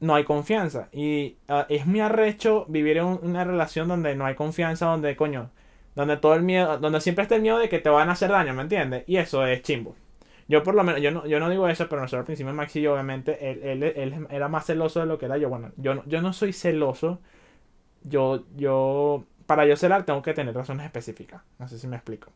[0.00, 0.88] No hay confianza.
[0.92, 5.16] Y ah, es muy arrecho vivir en un- una relación donde no hay confianza, donde,
[5.16, 5.48] coño,
[5.94, 8.30] donde todo el miedo, donde siempre está el miedo de que te van a hacer
[8.30, 9.04] daño, ¿me entiendes?
[9.06, 9.96] Y eso es chimbo.
[10.48, 12.86] Yo por lo menos, yo no, yo no digo eso, pero nosotros al principio Maxi
[12.86, 15.48] obviamente, él, él, él era más celoso de lo que era yo.
[15.48, 17.20] Bueno, yo no, yo no soy celoso.
[18.04, 21.42] Yo, yo, para yo celar tengo que tener razones específicas.
[21.58, 22.30] No sé si me explico.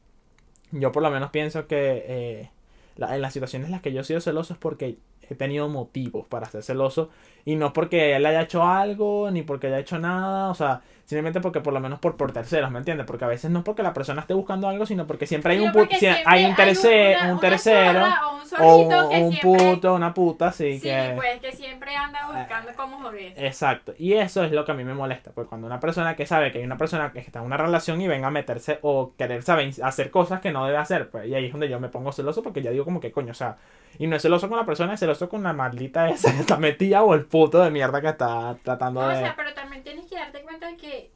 [0.72, 2.50] Yo por lo menos pienso que eh,
[3.00, 5.68] la- en las situaciones en las que yo he sido celoso es porque he tenido
[5.68, 7.08] motivos para ser celoso
[7.44, 11.40] y no porque él haya hecho algo ni porque haya hecho nada, o sea, simplemente
[11.40, 13.06] porque por lo menos por, por terceros, ¿me entiendes?
[13.06, 15.60] Porque a veces no es porque la persona esté buscando algo, sino porque siempre hay
[15.60, 19.08] un, porque pu- si- siempre hay un, terce- una- un tercero zorra o un o
[19.08, 21.12] un, un siempre- puto, una puta, así Sí, que...
[21.16, 23.32] pues que siempre anda buscando cómo joder.
[23.36, 26.26] Exacto, y eso es lo que a mí me molesta, pues cuando una persona que
[26.26, 29.12] sabe que hay una persona que está en una relación y venga a meterse o
[29.16, 31.88] querer saber hacer cosas que no debe hacer, pues y ahí es donde yo me
[31.88, 33.58] pongo celoso porque ya digo como que coño, o sea,
[33.98, 36.56] y no es celoso con la persona, es celoso con la maldita esa que está
[36.56, 39.16] metida o el puto de mierda que está tratando No, o de...
[39.16, 41.10] sea, pero también tienes que darte cuenta de que,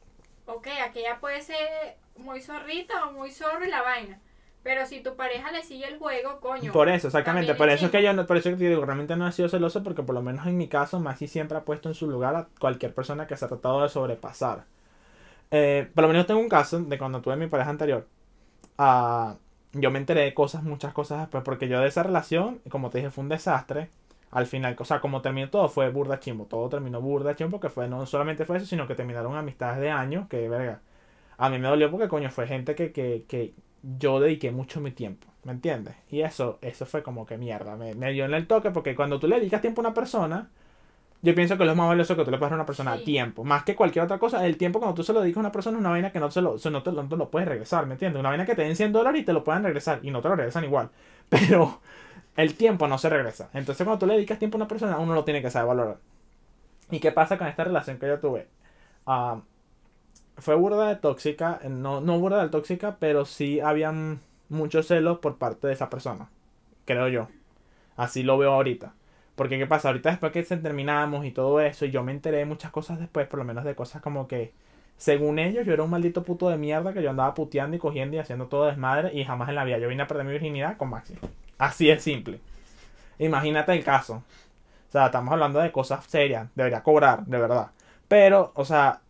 [0.45, 4.19] ok, aquella puede ser muy zorrita o muy zorro y la vaina.
[4.63, 6.71] Pero si tu pareja le sigue el juego, coño.
[6.73, 7.53] Por eso, exactamente.
[7.53, 9.27] Por es eso es que yo no, por eso es que te digo, realmente no
[9.27, 11.95] he sido celoso porque por lo menos en mi caso, Maxi siempre ha puesto en
[11.95, 14.65] su lugar a cualquier persona que se ha tratado de sobrepasar.
[15.51, 18.07] Eh, por lo menos tengo un caso de cuando tuve mi pareja anterior.
[18.77, 19.37] ah,
[19.75, 22.99] yo me enteré de cosas, muchas cosas después, porque yo de esa relación, como te
[22.99, 23.89] dije, fue un desastre.
[24.31, 26.45] Al final, o sea, como terminó todo, fue burda chimbo.
[26.45, 29.91] Todo terminó burda chimbo, porque fue, no solamente fue eso, sino que terminaron amistades de
[29.91, 30.81] años, que verga.
[31.37, 33.53] A mí me dolió porque, coño, fue gente que, que, que
[33.99, 35.95] yo dediqué mucho mi tiempo, ¿me entiendes?
[36.09, 39.19] Y eso, eso fue como que mierda, me, me dio en el toque porque cuando
[39.19, 40.49] tú le dedicas tiempo a una persona,
[41.25, 42.97] yo pienso que es lo más valioso que tú le puedes dar a una persona,
[42.97, 43.03] Sí.
[43.05, 45.51] tiempo, más que cualquier otra cosa, el tiempo cuando tú se lo dedicas a una
[45.51, 47.47] persona es una vaina que no, se lo, no, te, lo- no te lo puedes
[47.47, 48.19] regresar, ¿me entiendes?
[48.19, 50.29] Una vaina que te den 100 dólares y te lo puedan regresar y no te
[50.29, 50.89] lo regresan igual,
[51.29, 51.81] pero
[52.37, 55.13] el tiempo no se regresa, entonces cuando tú le dedicas tiempo a una persona, uno
[55.15, 55.97] lo tiene que saber valorar.
[56.91, 58.47] ¿Y qué pasa con esta relación que yo tuve?
[59.07, 59.41] Ah,
[60.37, 65.37] fue burda de tóxica, no, no burda de tóxica, pero sí habían muchos celos por
[65.37, 66.29] parte de esa persona,
[66.85, 67.27] creo yo.
[67.97, 68.93] Así lo veo ahorita.
[69.35, 72.45] Porque qué pasa, ahorita después que terminamos y todo eso, y yo me enteré de
[72.45, 74.53] muchas cosas después, por lo menos de cosas como que,
[74.97, 78.15] según ellos, yo era un maldito puto de mierda que yo andaba puteando y cogiendo
[78.15, 80.77] y haciendo todo desmadre y jamás en la vida yo vine a perder mi virginidad
[80.77, 81.15] con Maxi.
[81.57, 82.39] Así es simple.
[83.19, 84.23] Imagínate el caso.
[84.89, 87.71] O sea, estamos hablando de cosas serias, debería cobrar, de verdad.
[88.07, 89.01] Pero, o sea,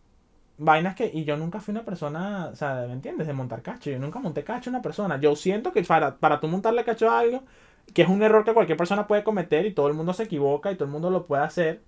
[0.58, 1.10] vainas que.
[1.12, 3.26] Y yo nunca fui una persona, o sea, ¿me entiendes?
[3.26, 3.90] De montar cacho.
[3.90, 5.20] Yo nunca monté cacho a una persona.
[5.20, 7.44] Yo siento que para, para tú montarle cacho a algo,
[7.94, 10.70] que es un error que cualquier persona puede cometer y todo el mundo se equivoca
[10.70, 11.80] y todo el mundo lo puede hacer.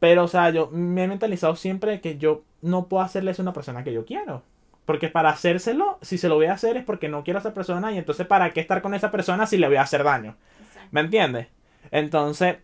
[0.00, 3.44] Pero, o sea, yo me he mentalizado siempre que yo no puedo hacerle eso a
[3.44, 4.42] una persona que yo quiero.
[4.84, 7.54] Porque para hacérselo, si se lo voy a hacer es porque no quiero a esa
[7.54, 10.36] persona y entonces ¿para qué estar con esa persona si le voy a hacer daño?
[10.60, 10.88] Exacto.
[10.92, 11.48] ¿Me entiendes?
[11.90, 12.56] Entonces,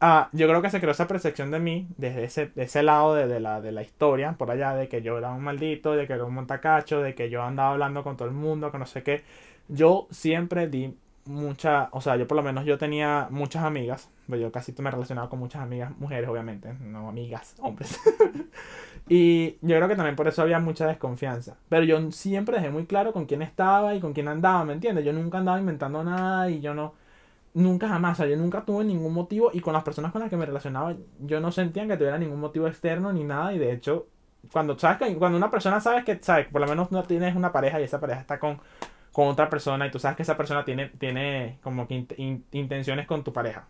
[0.00, 3.14] ah, yo creo que se creó esa percepción de mí desde ese, de ese lado
[3.14, 6.06] de, de la, de la historia, por allá, de que yo era un maldito, de
[6.06, 8.86] que era un montacacho, de que yo andaba hablando con todo el mundo, que no
[8.86, 9.22] sé qué.
[9.68, 14.40] Yo siempre di mucha, o sea, yo por lo menos yo tenía muchas amigas, pero
[14.40, 17.98] yo casi me relacionaba con muchas amigas mujeres, obviamente, no amigas, hombres.
[19.08, 21.56] y yo creo que también por eso había mucha desconfianza.
[21.68, 25.04] Pero yo siempre dejé muy claro con quién estaba y con quién andaba, ¿me entiendes?
[25.04, 26.94] Yo nunca andaba inventando nada y yo no,
[27.54, 30.30] nunca jamás, o sea, yo nunca tuve ningún motivo y con las personas con las
[30.30, 33.72] que me relacionaba, yo no sentía que tuviera ningún motivo externo ni nada y de
[33.72, 34.06] hecho,
[34.52, 37.52] cuando sabes que cuando una persona sabes que, sabes, por lo menos no tienes una
[37.52, 38.60] pareja y esa pareja está con
[39.20, 42.44] con otra persona y tú sabes que esa persona tiene, tiene como que int- in-
[42.52, 43.66] intenciones con tu pareja.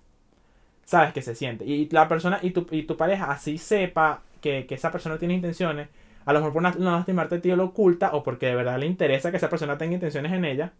[0.84, 1.64] Sabes que se siente.
[1.64, 5.34] Y la persona y tu, y tu pareja así sepa que, que esa persona tiene
[5.34, 5.88] intenciones,
[6.24, 9.30] a lo mejor por no lastimarte ti lo oculta o porque de verdad le interesa
[9.30, 10.72] que esa persona tenga intenciones en ella,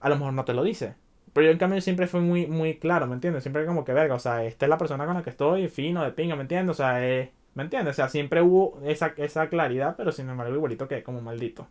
[0.00, 0.94] a lo mejor no te lo dice.
[1.32, 3.42] Pero yo en cambio siempre fui muy, muy claro, ¿me entiendes?
[3.44, 6.04] Siempre como que verga, o sea, esta es la persona con la que estoy, fino,
[6.04, 6.72] de pinga, ¿me entiendes?
[6.72, 7.92] O sea, eh, ¿me entiendes?
[7.92, 11.68] O sea, siempre hubo esa, esa claridad, pero sin embargo igualito que como maldito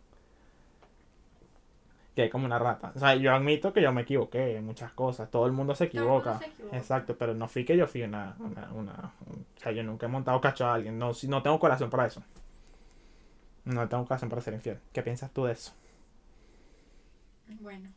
[2.14, 2.92] que como una rata.
[2.94, 5.30] O sea, yo admito que yo me equivoqué en muchas cosas.
[5.30, 6.38] Todo el mundo se mundo equivoca.
[6.38, 6.76] se equivoca.
[6.76, 10.08] Exacto, pero no fui que yo fui una, una, una- O sea, yo nunca he
[10.10, 10.98] montado cacho a alguien.
[10.98, 12.22] No, no tengo corazón para eso.
[13.64, 14.78] No tengo corazón para ser infiel.
[14.92, 15.72] ¿Qué piensas tú de eso?
[17.60, 17.90] Bueno.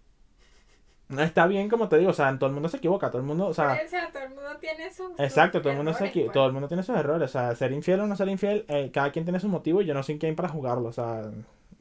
[1.07, 2.11] No está bien, como te digo.
[2.11, 3.09] O sea, todo el mundo se equivoca.
[3.11, 3.79] Todo el mundo, o sea...
[3.85, 5.07] o sea, todo el mundo tiene sus.
[5.11, 6.33] sus Exacto, todo el mundo se errores, equi- pues.
[6.33, 8.89] todo el mundo tiene sus errores, o sea, ser infiel o no ser infiel, eh,
[8.93, 11.29] cada quien tiene su motivo y yo no soy quien para jugarlo, o sea,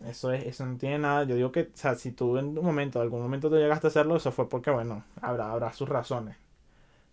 [0.09, 2.65] eso es, eso no tiene nada, yo digo que, o sea, si tú en un
[2.65, 6.37] momento, algún momento tú llegaste a hacerlo, eso fue porque, bueno, habrá, habrá sus razones.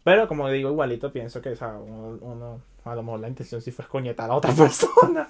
[0.03, 3.61] Pero como digo, igualito pienso que, o sea, uno, uno- a lo mejor la intención
[3.61, 5.29] sí fue escoñetar a otra persona.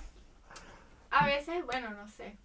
[1.12, 2.38] A veces, bueno, no sé.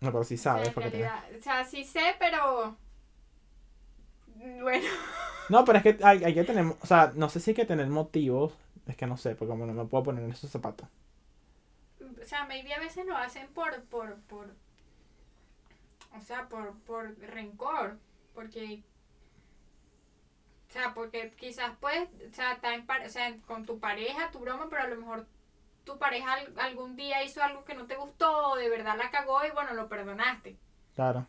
[0.00, 2.76] No, pero sí O sea, sabes en realidad, o sea, sí sé, pero.
[4.62, 4.88] Bueno.
[5.48, 7.64] No, pero es que hay, hay que tener, o sea, no sé si hay que
[7.66, 8.54] tener motivos,
[8.86, 10.88] es que no sé, porque como no me puedo poner en esos zapatos.
[12.20, 14.54] O sea, maybe a veces lo hacen por, por, por,
[16.16, 17.98] o sea, por, por rencor,
[18.34, 18.82] porque,
[20.68, 24.38] o sea, porque quizás puedes, o sea, estar en o sea, con tu pareja, tu
[24.40, 25.26] broma, pero a lo mejor
[25.84, 29.10] tu pareja al- algún día hizo algo que no te gustó, o de verdad la
[29.10, 30.56] cagó y bueno, lo perdonaste.
[30.94, 31.26] Claro.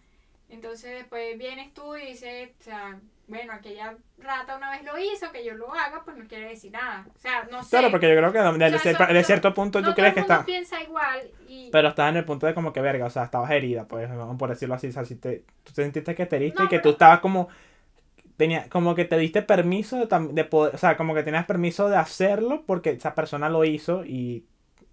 [0.50, 3.00] Entonces después vienes tú y dices, o sea,
[3.32, 6.72] bueno, aquella rata una vez lo hizo, que yo lo haga, pues no quiere decir
[6.72, 7.08] nada.
[7.16, 7.70] O sea, no sé.
[7.72, 9.80] Claro, porque yo creo que de, de O sea, cier- son- de son- cierto punto
[9.80, 10.46] no tú todo crees que está...
[10.46, 11.70] piensa igual y...
[11.72, 14.50] Pero estás en el punto de como que verga, o sea, estabas herida, pues, por
[14.50, 16.76] decirlo así, o sea, si te, tú te sentiste que te heriste No, y que
[16.78, 17.48] pero- tú estabas como,
[18.38, 21.46] tenía, como que te diste permiso de, tam- de poder, o sea, como que tenías
[21.46, 24.46] permiso de hacerlo porque esa persona lo hizo y,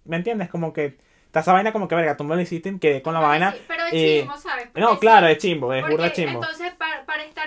[0.05, 0.49] ¿me entiendes?
[0.49, 3.13] Como que, está esa vaina como que verga, tú me lo hiciste y quedé con
[3.13, 3.51] la vaina.
[3.51, 4.65] sí, pero es eh, chimbo, ¿sabes?
[4.67, 6.41] Porque No, claro, es chimbo, es burda chimbo.
[6.41, 6.88] Entonces, para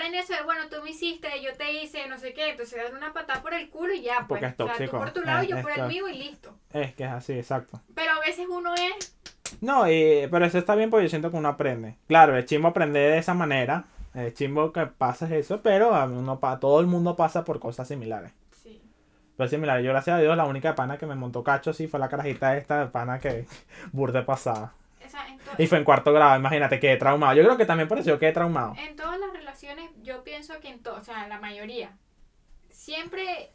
[0.02, 2.82] estar en eso de, bueno, tú me hiciste, yo te hice, no sé qué, entonces
[2.82, 4.40] dar una patada por el culo y ya, pues.
[4.40, 4.90] Porque es O sea, tóxico.
[4.98, 6.54] tú por tu lado y Es- yo es por el mío y listo.
[6.72, 7.80] Es que es así, exacto.
[7.94, 9.16] Pero a veces uno es...
[9.60, 11.96] No, y- pero eso está bien porque yo siento que uno aprende.
[12.08, 13.84] Claro, es chimbo aprender de esa manera,
[14.14, 18.32] es chimbo que pases eso, pero uno, pa- todo el mundo pasa por cosas similares.
[18.62, 18.82] Sí.
[19.36, 22.00] Pues similar, yo gracias a Dios la única pana que me montó cacho sí fue
[22.00, 23.46] la carajita esta de pana que
[23.92, 24.72] burde pasada.
[25.12, 27.34] Sea, en, Y fue en cuarto grado, imagínate, quedé traumado.
[27.34, 28.74] Yo creo que también por eso yo quedé traumado.
[28.78, 31.98] en todas las relaciones, yo pienso que en todo, o sea, la mayoría,
[32.70, 33.52] siempre,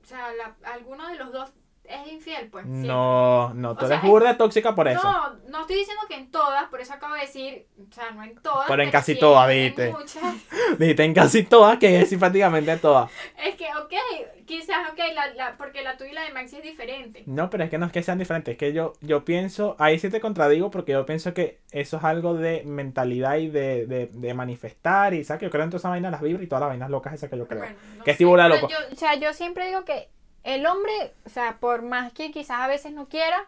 [0.00, 1.52] o sea, la, alguno de los dos
[1.84, 2.64] es infiel, pues.
[2.64, 2.88] siempre.
[2.88, 5.02] No, no, tú O sea, eres burde tóxica por eso.
[5.02, 8.22] No, no estoy diciendo que en todas, por eso acabo de decir, o sea, no
[8.22, 8.66] en todas.
[8.68, 9.94] Pero en casi todas, dijiste.
[10.78, 13.10] Dijiste en casi todas, que es sí, prácticamente todas.
[13.44, 13.92] Es que, ok,
[14.46, 17.22] quizás, ok, la, la, porque la tuya y la de Maxi es diferente.
[17.26, 19.98] No, pero es que no es que sean diferentes, es que yo, yo pienso, ahí
[19.98, 24.06] sí te contradigo porque yo pienso que eso es algo de mentalidad y de, de,
[24.12, 26.60] de manifestar y sabes que yo creo en toda esa vaina, las vibras y todas
[26.60, 27.60] las vainas locas esas que yo creo.
[27.60, 28.14] Bueno, no Que
[28.48, 28.68] pero loco.
[28.68, 30.08] yo- o sea, yo siempre digo que
[30.44, 30.92] el hombre,
[31.26, 33.46] o sea, por más que quizás a veces no quiera,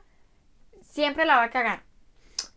[0.83, 1.83] siempre la va a cagar.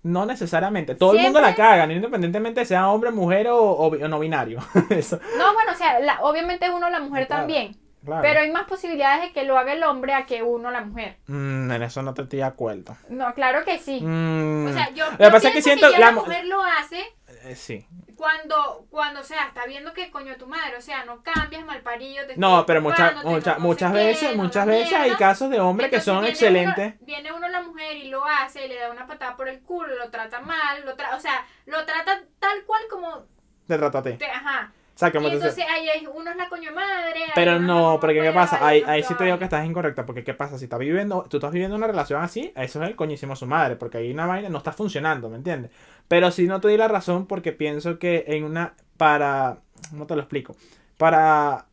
[0.04, 0.94] No necesariamente.
[0.96, 4.60] Todo el mundo la caga, independientemente sea hombre, mujer o, o no binario.
[4.90, 7.76] Eso, No, bueno, o sea, la- obviamente uno la mujer Claro, también.
[8.04, 8.22] claro.
[8.22, 11.18] Pero hay más posibilidades de que lo haga el hombre a que uno la mujer.
[11.28, 12.96] Mm, en eso no te estoy de acuerdo.
[13.10, 14.00] No, claro que sí.
[14.02, 16.46] Mm, O sea, yo, Lo que yo pasa que siento ya la la mu- mujer
[16.46, 17.04] lo hace
[17.46, 17.88] eh, sí.
[18.16, 21.82] cuando, cuando, o sea, está viendo que coño tu madre, o sea, no cambias mal
[21.82, 22.26] parido.
[22.26, 25.12] te No, pero muchas ocupando, muchas tengo no muchas sé qué, veces, muchas veces hay
[25.16, 26.94] casos de hombres que son viene excelentes.
[26.96, 29.62] Uno, viene uno la mujer y lo hace, y le da una patada por el
[29.62, 33.26] culo, lo trata mal, lo tra o sea, lo trata tal cual como,
[33.68, 34.14] Te trato a ti.
[34.14, 34.72] te- ajá.
[34.96, 37.20] Sea, Y entonces ahí hay, uno es la coño madre.
[37.36, 38.66] Pero no, porque ¿qué pasa?
[38.66, 40.58] Ahí, ahí sí te digo que estás incorrecta, porque ¿qué pasa?
[40.58, 43.76] Si estás viviendo, tú estás viviendo una relación así, eso es el coñísimo su madre,
[43.76, 45.72] porque ahí una vaina no está funcionando, ¿me entiendes?
[46.08, 49.58] Pero sí no te di la razón porque pienso que en una, para,
[49.90, 50.56] ¿cómo te lo explico?
[50.98, 51.66] Para,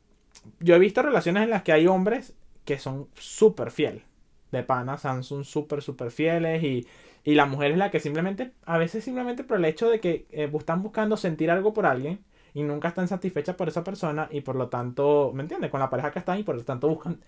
[0.59, 4.03] yo he visto relaciones en las que hay hombres que son súper fieles,
[4.51, 6.89] de panas, son son súper, súper fieles y,
[7.23, 10.27] y la mujer es la que simplemente, a veces simplemente por el hecho de que
[10.33, 12.19] eh, están buscando sentir algo por alguien,
[12.55, 15.71] y nunca están satisfechas por esa persona y por lo tanto, ¿me entiendes?
[15.71, 17.21] Con la pareja que están y por lo tanto buscan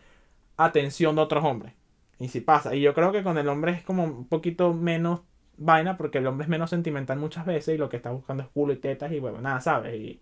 [0.56, 1.72] atención de otros hombres.
[2.18, 2.74] Y si pasa.
[2.74, 5.20] Y yo creo que con el hombre es como un poquito menos
[5.56, 8.48] vaina porque el hombre es menos sentimental muchas veces y lo que está buscando es
[8.50, 9.94] culo y tetas y bueno, nada, ¿sabes?
[9.94, 10.20] Y,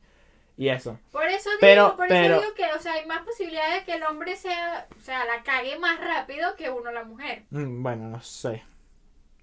[0.57, 0.99] y eso.
[1.11, 3.85] Por eso digo, Pero- por pero- eso digo que, o sea, hay más posibilidades de
[3.85, 7.45] que el hombre sea, o sea, la cague más rápido que uno la mujer.
[7.51, 8.63] Mm, Bueno, no sé.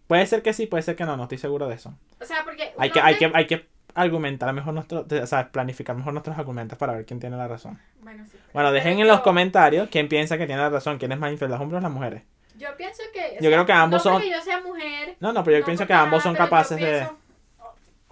[0.08, 1.94] Puede ser que sí, puede ser que no, no estoy seguro de eso.
[2.20, 3.68] O sea, porque Hay que, hay que, hay que
[4.02, 7.80] argumentar mejor nuestro, o sea, planificar mejor nuestros argumentos para ver quién tiene la razón.
[8.02, 8.38] Bueno, sí.
[8.54, 11.52] Bueno, dejen en los comentarios quién piensa que tiene la razón, quién es más infiel,
[11.52, 12.24] los hombres o las mujeres.
[12.58, 13.38] Yo pienso que.
[13.42, 15.16] Yo creo que ambos no son- porque yo sea mujer.
[15.20, 16.86] No, no, pero yo no pienso que ambos son capaces de...
[16.86, 17.18] pienso-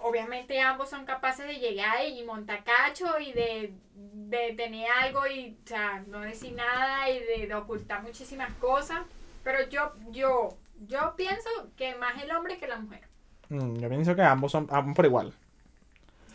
[0.00, 5.56] Obviamente ambos son capaces de llegar y montar cacho y de, de tener algo y,
[5.64, 9.00] o sea, no decir nada y de, de ocultar muchísimas cosas.
[9.44, 10.50] Pero yo, yo,
[10.86, 13.00] yo pienso que más el hombre que la mujer.
[13.48, 15.34] Mm, yo pienso que ambos son ambos por igual.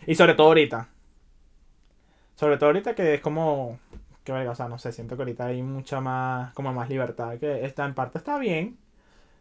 [0.07, 0.89] Y sobre todo ahorita.
[2.35, 3.79] Sobre todo ahorita que es como...
[4.23, 6.53] Que verga, o sea, no sé, siento que ahorita hay mucha más...
[6.53, 7.37] Como más libertad.
[7.37, 8.77] Que está en parte está bien.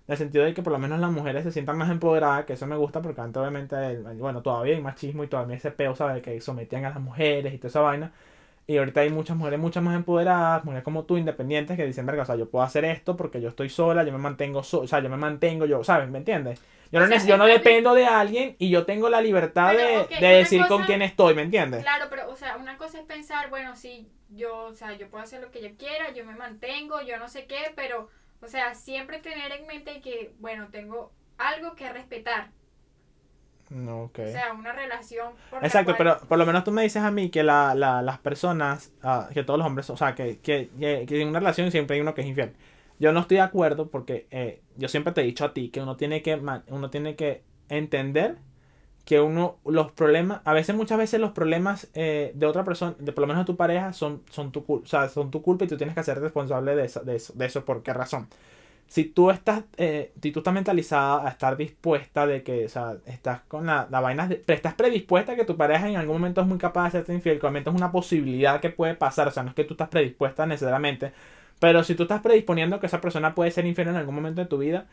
[0.09, 2.45] En el sentido de que por lo menos las mujeres se sientan más empoderadas.
[2.45, 3.99] Que eso me gusta porque antes obviamente...
[4.19, 6.23] Bueno, todavía hay machismo y todavía ese peo, ¿sabes?
[6.23, 8.13] Que sometían a las mujeres y toda esa vaina.
[8.67, 12.23] Y ahorita hay muchas mujeres muchas más empoderadas, mujeres como tú, independientes, que dicen, verga,
[12.23, 14.87] o sea, yo puedo hacer esto porque yo estoy sola, yo me mantengo so o
[14.87, 16.09] sea, yo me mantengo, yo, ¿sabes?
[16.09, 16.63] ¿Me entiendes?
[16.93, 19.73] Yo no, O sea, neces- yo no dependo de alguien y yo tengo la libertad
[19.75, 21.83] Pero, de, de decir con quién estoy, ¿me entiendes?
[21.83, 25.25] Claro, pero, o sea, una cosa es pensar, bueno, sí, yo, o sea, yo puedo
[25.25, 28.09] hacer lo que yo quiera, yo me mantengo, yo no sé qué, pero,
[28.43, 32.51] o sea, siempre tener en mente que, bueno, tengo algo que respetar.
[33.71, 34.19] No, ok.
[34.19, 35.33] O sea, una relación.
[35.51, 38.03] por Exacto, cual- pero por lo menos tú me dices a mí que la, la-
[38.03, 41.39] las personas, ah, que todos los hombres, o sea, que, que, que, que en una
[41.39, 42.55] relación siempre hay uno que es infiel.
[43.03, 45.83] Yo no estoy de acuerdo porque eh, yo siempre te he dicho a ti que
[45.83, 48.39] uno tiene que, uno tiene que entender
[49.05, 53.13] que uno, los problemas, a veces, muchas veces los problemas eh, de otra persona, de
[53.13, 55.69] por lo menos de tu pareja, son, son tu o sea, son tu culpa y
[55.69, 58.29] tú tienes que ser responsable de eso, de eso, de eso, ¿por qué razón?
[58.89, 62.97] Si tú estás, eh, si tú estás mentalizada a estar dispuesta de que, o sea,
[63.07, 66.17] estás con la, la vaina, de- pero estás predispuesta a que tu pareja en algún
[66.17, 69.29] momento es muy capaz de hacerte infiel, que obviamente es una posibilidad que puede pasar,
[69.29, 71.13] o sea, no es que tú estás predispuesta necesariamente,
[71.63, 74.49] pero si tú estás predisponiendo que esa persona puede ser infiel en algún momento de
[74.49, 74.87] tu vida,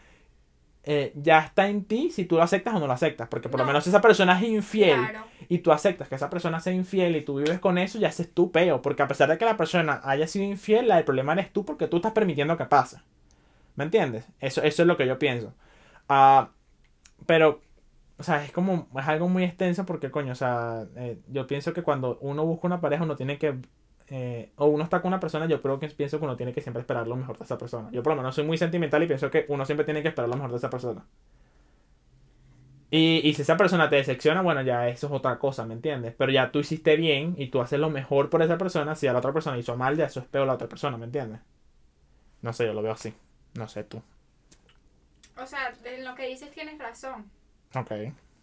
[0.84, 3.60] eh, ya está en ti si tú lo aceptas o no lo aceptas, porque por
[3.60, 3.70] lo No.
[3.70, 5.22] menos si esa persona es infiel Claro.
[5.50, 8.22] y tú aceptas que esa persona sea infiel y tú vives con eso, ya ese
[8.22, 11.06] es tu peo, porque a pesar de que la persona haya sido infiel, la- el
[11.06, 12.98] problema eres tú porque tú estás permitiendo que pase.
[13.76, 14.28] ¿Me entiendes?
[14.40, 15.54] Eso, eso es lo que yo pienso.
[16.08, 16.50] Ah,
[17.26, 17.62] pero,
[18.20, 21.74] o sea, es como, es algo muy extenso porque, coño, o sea, eh, yo pienso
[21.74, 23.56] que cuando uno busca una pareja, uno tiene que,
[24.10, 26.62] eh, o uno está con una persona, yo creo que pienso que uno tiene que
[26.62, 27.90] siempre esperar lo mejor de esa persona.
[27.92, 30.30] Yo por lo menos soy muy sentimental y pienso que uno siempre tiene que esperar
[30.30, 31.06] lo mejor de esa persona.
[32.92, 36.16] Y, y si esa persona te decepciona, bueno, ya eso es otra cosa, ¿me entiendes?
[36.18, 38.96] Pero ya tú hiciste bien y tú haces lo mejor por esa persona.
[38.96, 40.98] Si a la otra persona hizo mal, ya eso es peor a la otra persona,
[40.98, 41.40] ¿me entiendes?
[42.42, 43.14] No sé, yo lo veo así.
[43.54, 44.02] No sé tú.
[45.38, 47.30] O sea, en lo que dices tienes razón.
[47.76, 47.92] Ok.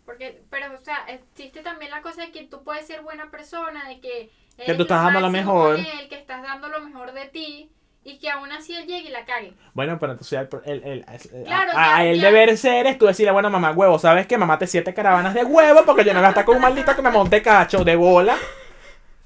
[0.07, 3.87] Porque, pero, o sea, existe también la cosa de que tú puedes ser buena persona,
[3.89, 4.31] de que.
[4.57, 5.77] tú eres estás dando lo mejor.
[5.79, 7.71] él, que estás dando lo mejor de ti
[8.05, 9.53] y que aún así él llegue y la cague.
[9.75, 11.05] Bueno, pero entonces el, el, el-
[11.35, 12.27] el- Claro, a, ya- el ya.
[12.29, 14.39] deber ser es tú decirle, bueno, mamá huevo, ¿sabes qué?
[14.39, 16.95] Mamá te siete caravanas de huevo porque yo no voy a estar con un maldito
[16.95, 18.37] que me monte cacho de bola.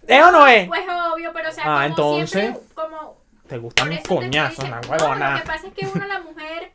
[0.07, 0.67] ¿Es o no es?
[0.67, 0.81] Pues
[1.13, 4.91] obvio, pero o sea, Ah, como entonces, siempre, como Te gustan coñazos, una No, lo
[4.93, 5.41] huevona.
[5.43, 6.73] que pasa es que uno la mujer,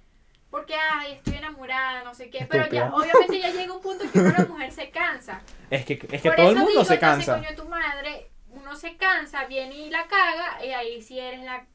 [0.56, 4.20] porque ay, estoy enamorada, no sé qué, pero ya, obviamente ya llega un punto que
[4.20, 5.42] uno la mujer se cansa.
[5.70, 7.36] Es que, es que Por todo el mundo digo, se cansa.
[7.36, 11.66] coño, tu madre, uno se cansa, viene y la caga, y ahí sí eres la,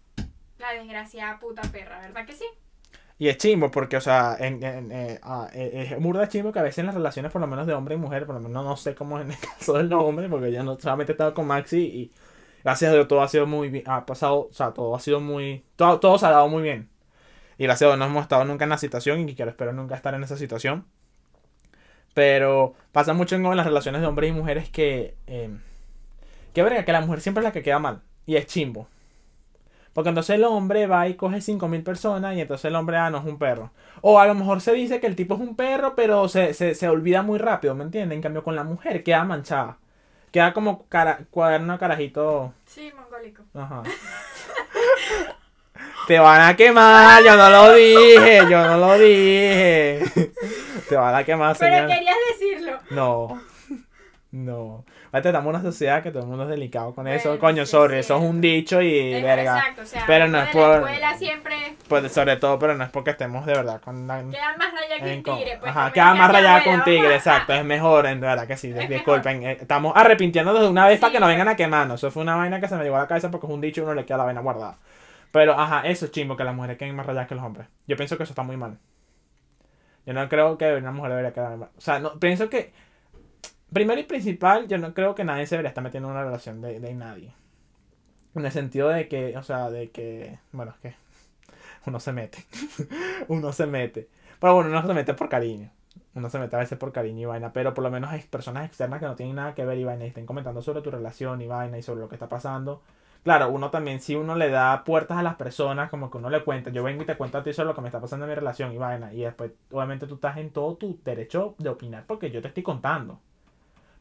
[0.59, 2.47] la desgraciada puta perra, ¿verdad que sí?
[3.19, 6.61] Y es chimbo porque, o sea, en, en, eh, ah, eh, es burda chimbo que
[6.61, 8.65] a veces en las relaciones, por lo menos de hombre y mujer, por lo menos
[8.65, 11.35] no sé cómo es en el caso del hombre, porque yo no solamente he estado
[11.35, 12.13] con Maxi y
[12.65, 15.21] gracias a Dios todo ha sido muy bien, ha pasado, o sea, todo ha sido
[15.21, 16.90] muy, todo, todo se ha dado muy bien.
[17.61, 19.95] Y gracias a Dios no hemos estado nunca en la situación y quiero espero nunca
[19.95, 20.87] estar en esa situación.
[22.15, 25.51] Pero pasa mucho en las relaciones de hombres y mujeres que, eh,
[26.55, 28.01] que verga, que la mujer siempre es la que queda mal.
[28.25, 28.89] Y es chimbo.
[29.93, 33.19] Porque entonces el hombre va y coge 5.000 personas y entonces el hombre, ah, no
[33.19, 33.73] es un perro.
[34.01, 36.75] O a lo mejor se dice que el tipo es un perro, pero se, se,
[36.75, 38.17] se olvida muy rápido, ¿me entiendes?
[38.17, 39.77] En cambio con la mujer queda manchada.
[40.33, 42.55] Queda como cara, cuaderno carajito.
[42.65, 43.43] Sí, mongólico.
[43.53, 43.83] Ajá.
[46.11, 50.03] Te van a quemar, yo no lo dije, yo no lo dije.
[50.89, 51.89] Te van a quemar, Pero señor.
[51.89, 52.79] querías decirlo.
[52.91, 53.41] No.
[54.33, 54.85] No.
[55.13, 57.39] Ahorita estamos en una sociedad que todo el mundo es delicado con eso.
[57.39, 58.01] Coño, sí, sorry, sí.
[58.01, 59.59] eso es un dicho y Es- verga.
[59.59, 61.57] Exacto, o sea, Pero no es de la por- escuela siempre
[61.89, 65.05] Pues sobre todo, pero no es porque estemos de verdad con la- queda más raya
[65.05, 65.59] que un tigre.
[65.61, 67.53] Pues, Ajá, queda más rayada con tigre, vamos exacto.
[67.55, 68.75] Es mejor, en verdad que sí.
[68.77, 69.45] Es disculpen.
[69.45, 71.25] eh, Estamos arrepintiéndonos de una vez para que Sí.
[71.25, 72.01] vengan a quemarnos.
[72.01, 73.81] Eso fue una vaina que se me llegó a la cabeza porque es un dicho
[73.81, 74.75] y uno le queda la vaina guardada.
[75.33, 77.69] Pero, ajá, eso es chimbo, que las mujeres queden más rayadas que los hombres.
[77.87, 78.79] Yo pienso que eso está muy mal.
[80.07, 81.71] Yo no creo que una mujer debería quedar mal.
[81.77, 82.73] O sea, no, pienso que,
[83.73, 86.61] primero y principal, yo no creo que nadie se debería estar metiendo en una relación
[86.61, 87.33] de, de nadie.
[88.35, 90.97] En el sentido de que, o sea, de que, bueno, es que
[91.87, 92.45] uno se mete.
[93.29, 94.09] uno se mete.
[94.41, 95.71] Pero bueno, uno se mete por cariño.
[96.15, 98.67] Uno se mete a veces por cariño y vaina, pero por lo menos hay personas
[98.67, 101.41] externas que no tienen nada que ver y vaina y estén comentando sobre tu relación
[101.41, 102.83] y vaina y sobre lo que está pasando.
[103.23, 106.43] Claro, uno también, si uno le da puertas a las personas, como que uno le
[106.43, 108.31] cuenta, yo vengo y te cuento a ti sobre lo que me está pasando en
[108.31, 112.05] mi relación y vaina, y después, obviamente, tú estás en todo tu derecho de opinar
[112.07, 113.21] porque yo te estoy contando.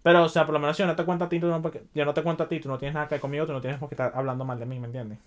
[0.03, 1.61] Pero, o sea, por lo menos si yo no te cuento a ti, tú no,
[1.95, 3.61] yo no te cuento a ti, tú no tienes nada que ver conmigo, tú no
[3.61, 5.19] tienes por qué estar hablando mal de mí, ¿me entiendes?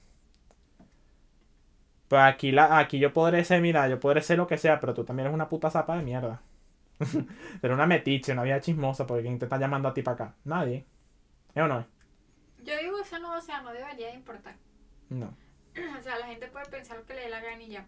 [2.09, 4.93] Pues aquí, la, aquí yo podré ser, mira, yo podré ser lo que sea, pero
[4.95, 6.43] tú también eres una puta zapa de mierda.
[7.63, 10.35] Pero una metiche, una vida chismosa, porque ¿quién te está llamando a ti para acá?
[10.45, 10.87] Nadie.
[11.55, 11.87] ¿Es o no?
[12.65, 14.55] Yo digo eso no, o sea, no debería de importar.
[15.11, 15.35] No.
[15.99, 17.87] O sea, la gente puede pensar lo que le dé la gana y ya.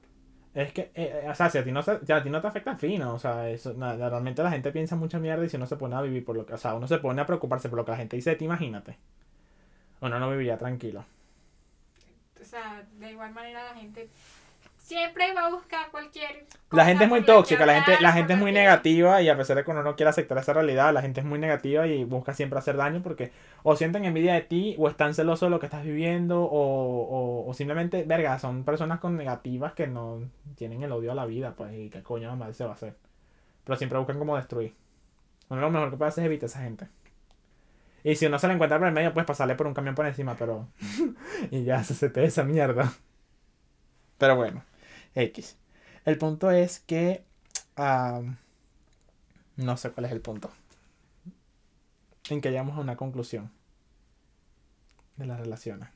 [0.55, 2.41] Es que, eh, eh, o sea, si a ti no, se- si a ti no
[2.41, 5.57] te afecta fino, o sea, eso, na- realmente la gente piensa mucha mierda y si
[5.57, 7.69] uno se pone a vivir por lo que, o sea, uno se pone a preocuparse
[7.69, 8.97] por lo que la gente dice de ti, imagínate.
[10.01, 11.05] Uno no viviría tranquilo.
[12.41, 14.09] O sea, de igual manera la gente
[14.85, 16.45] siempre va a buscar cualquier.
[16.71, 19.23] La gente es muy la tóxica, la gente, la gente es muy la que- negativa
[19.23, 21.39] y a pesar de que uno no quiera aceptar esa realidad, la gente es muy
[21.39, 23.33] negativa y busca siempre hacer daño porque
[23.63, 27.49] o sienten envidia de ti o están celosos de lo que estás viviendo o, o,
[27.49, 30.21] o simplemente, verga, son personas con negativas que no
[30.55, 32.95] tienen el odio a la vida, pues, y qué coño mal se va a hacer.
[33.65, 34.75] Pero siempre buscan como destruir.
[35.49, 36.89] Uno lo mejor que puede hacer es evitar a esa gente.
[38.03, 40.05] Y si uno se la encuentra por el medio, pues pasarle por un camión por
[40.07, 40.69] encima, pero...
[41.51, 42.93] y ya se te esa mierda.
[44.19, 44.63] Pero bueno,
[45.15, 45.57] X.
[46.05, 47.25] El punto es que...
[49.57, 50.51] no sé cuál es el punto.
[52.31, 53.51] En que llegamos a una conclusión
[55.17, 55.89] de las relaciones.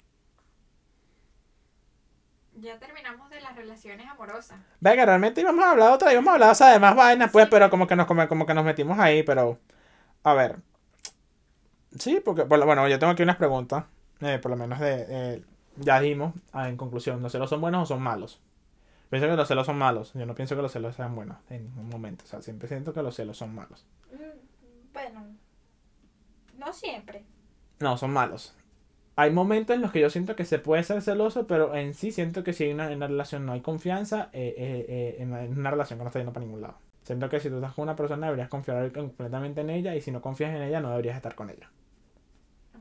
[2.60, 4.58] Ya terminamos de las relaciones amorosas.
[4.80, 7.46] Venga, realmente íbamos a hablar otra, íbamos a hablar, o sea, de más vainas, pues,
[7.48, 9.58] pero como que nos como, como que nos metimos ahí, pero.
[10.24, 10.58] A ver.
[11.98, 13.84] Sí, porque, bueno, yo tengo aquí unas preguntas.
[14.20, 15.06] eh, por lo menos de.
[15.08, 15.44] eh,
[15.76, 18.40] ya dijimos, ah, en conclusión, ¿los celos son buenos o son malos?
[19.10, 20.12] Pienso que los celos son malos.
[20.14, 22.24] Yo no pienso que los celos sean buenos en ningún momento.
[22.24, 23.86] O sea, siempre siento que los celos son malos.
[24.12, 25.26] Mm, Bueno,
[26.58, 27.24] no siempre.
[27.80, 28.54] No, son malos.
[29.16, 32.12] Hay momentos en los que yo siento que se puede ser celoso, pero en sí
[32.12, 35.44] siento que si una, en una relación no hay confianza, eh, eh, eh, en, una-
[35.44, 36.78] en una relación que no está yendo para ningún lado.
[37.02, 40.10] Siento que si tú estás con una persona deberías confiar completamente en ella y si
[40.12, 41.70] no confías en ella no deberías estar con ella.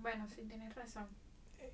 [0.01, 1.07] Bueno, sí, tienes razón.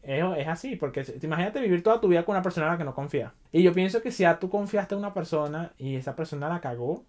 [0.04, 2.84] Es, es así, porque imagínate vivir toda tu vida con una persona a la que
[2.84, 3.32] no confías.
[3.52, 6.60] Y yo pienso que si ya tú confiaste en una persona y esa persona la
[6.62, 7.06] cagó,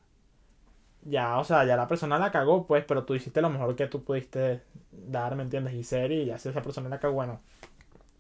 [1.03, 3.87] ya, o sea, ya la persona la cagó, pues, pero tú hiciste lo mejor que
[3.87, 5.75] tú pudiste dar, ¿me entiendes?
[5.75, 7.41] Y ser, y ya si esa persona la cagó, bueno,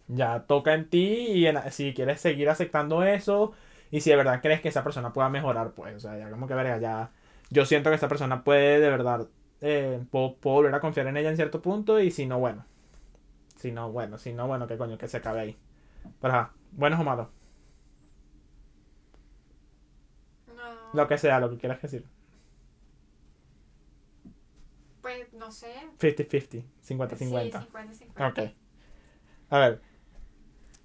[0.08, 0.98] ya toca en ti
[1.32, 3.52] y en- si quieres seguir aceptando eso
[3.90, 6.46] y si de verdad crees que esa persona pueda mejorar, pues, o sea, ya como
[6.48, 7.12] que verga, ya,
[7.50, 9.28] yo siento que esa persona puede de verdad,
[9.62, 12.64] eh, puedo volver a confiar en ella en cierto punto y si no, bueno.
[13.64, 15.58] Si no, bueno, si no, bueno, qué coño, que se acabe ahí.
[16.20, 17.28] Pero ajá, buenos o malos,
[20.48, 20.92] No.
[20.92, 22.04] lo que sea, lo que quieras decir.
[25.00, 25.72] Pues no sé.
[25.98, 27.66] 50-50, Sí, 50-50.
[28.14, 28.30] 50-50.
[28.30, 28.54] Ok.
[29.48, 29.80] A ver,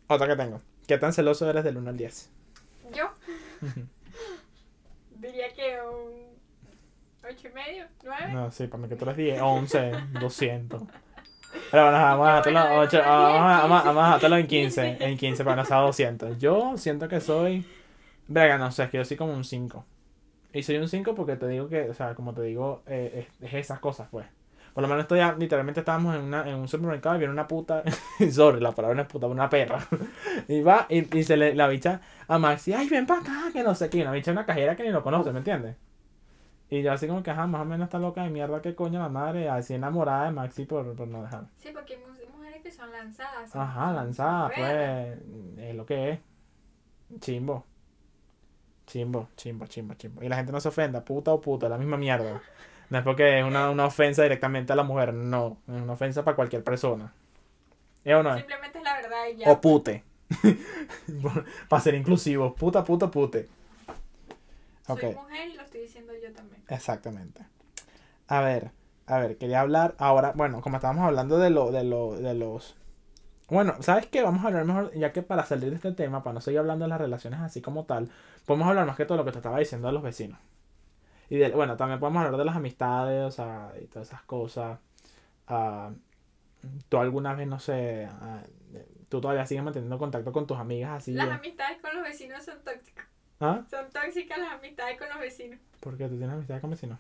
[0.07, 0.61] otra que tengo.
[0.87, 2.31] ¿Qué tan celoso eres del 1 al 10?
[2.93, 3.11] Yo
[5.17, 6.29] diría que un
[7.29, 8.31] ocho y medio, nueve.
[8.31, 10.83] No, sí, para mí que tú eres 10, 11, 200.
[11.71, 13.87] Pero bueno, vamos a bueno, ocho- vamos a- vamos a- 15.
[13.87, 15.05] vamos a dejarlo en 15, 15.
[15.05, 16.37] en 15 para no ser 200.
[16.39, 17.65] Yo siento que soy
[18.27, 19.85] Verga, no sé, es que yo soy como un 5.
[20.53, 23.47] Y soy un 5 porque te digo que, o sea, como te digo, eh, es,
[23.49, 24.25] es esas cosas, pues.
[24.73, 27.47] Por lo menos estoy ya, literalmente estábamos en, una, en un supermercado y viene una
[27.47, 27.83] puta,
[28.31, 29.79] sorry, la palabra no es puta, una perra.
[30.47, 33.63] y va y, y se le, la bicha a Maxi, ay, ven para acá, que
[33.63, 34.01] no sé qué.
[34.03, 35.75] Una bicha una cajera que ni lo conoce, ¿me entiendes?
[36.69, 38.99] Y yo así como que, ajá, más o menos está loca de mierda, que coño
[38.99, 41.45] la madre, así enamorada de Maxi por, por no dejar.
[41.57, 43.49] Sí, porque hay mu- mujeres que son lanzadas.
[43.49, 45.17] son- Ajá, son lanzada, perras.
[45.55, 46.19] pues, es lo que es.
[47.19, 47.65] Chimbo.
[48.85, 50.23] Chimbo, chimbo, chimbo, chimbo.
[50.23, 52.41] Y la gente no se ofenda, puta o puta, la misma mierda.
[52.89, 55.57] No es porque es una, una ofensa directamente a la mujer, no.
[55.67, 57.13] Es una ofensa para cualquier persona.
[58.03, 58.37] ¿Es o no es?
[58.37, 59.51] Simplemente es la verdad y ya.
[59.51, 60.03] O pute.
[61.69, 63.47] para ser inclusivos, puta, puta, pute.
[64.87, 66.58] Soy mujer y lo estoy diciendo yo también.
[66.69, 67.45] Exactamente.
[68.27, 68.71] A ver,
[69.07, 72.77] a ver, quería hablar ahora, bueno, como estábamos hablando de lo, de lo, de los.
[73.47, 74.21] Bueno, ¿sabes qué?
[74.21, 76.85] Vamos a hablar mejor, ya que para salir de este tema, para no seguir hablando
[76.85, 78.11] de las relaciones así como tal,
[78.45, 80.39] podemos hablar más que todo lo que te estaba diciendo de los vecinos.
[81.29, 84.79] Y de, bueno, también podemos hablar de las amistades, o sea, y todas esas cosas.
[85.47, 85.91] Ah,
[86.87, 88.43] tú alguna vez, no sé, ah,
[89.09, 91.13] tú todavía sigues manteniendo contacto con tus amigas así.
[91.13, 91.35] Las ya?
[91.35, 93.05] amistades con los vecinos son tóxicas.
[93.39, 93.63] ¿Ah?
[93.69, 95.59] Son tóxicas las amistades con los vecinos.
[95.79, 96.99] ¿Por qué tú tienes amistades con vecinos?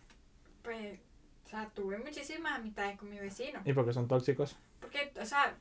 [0.63, 0.99] Pues,
[1.45, 3.61] o sea, tuve muchísimas amistades con mis vecinos.
[3.65, 4.55] ¿Y por qué son tóxicos?
[4.79, 5.55] Porque, o sea,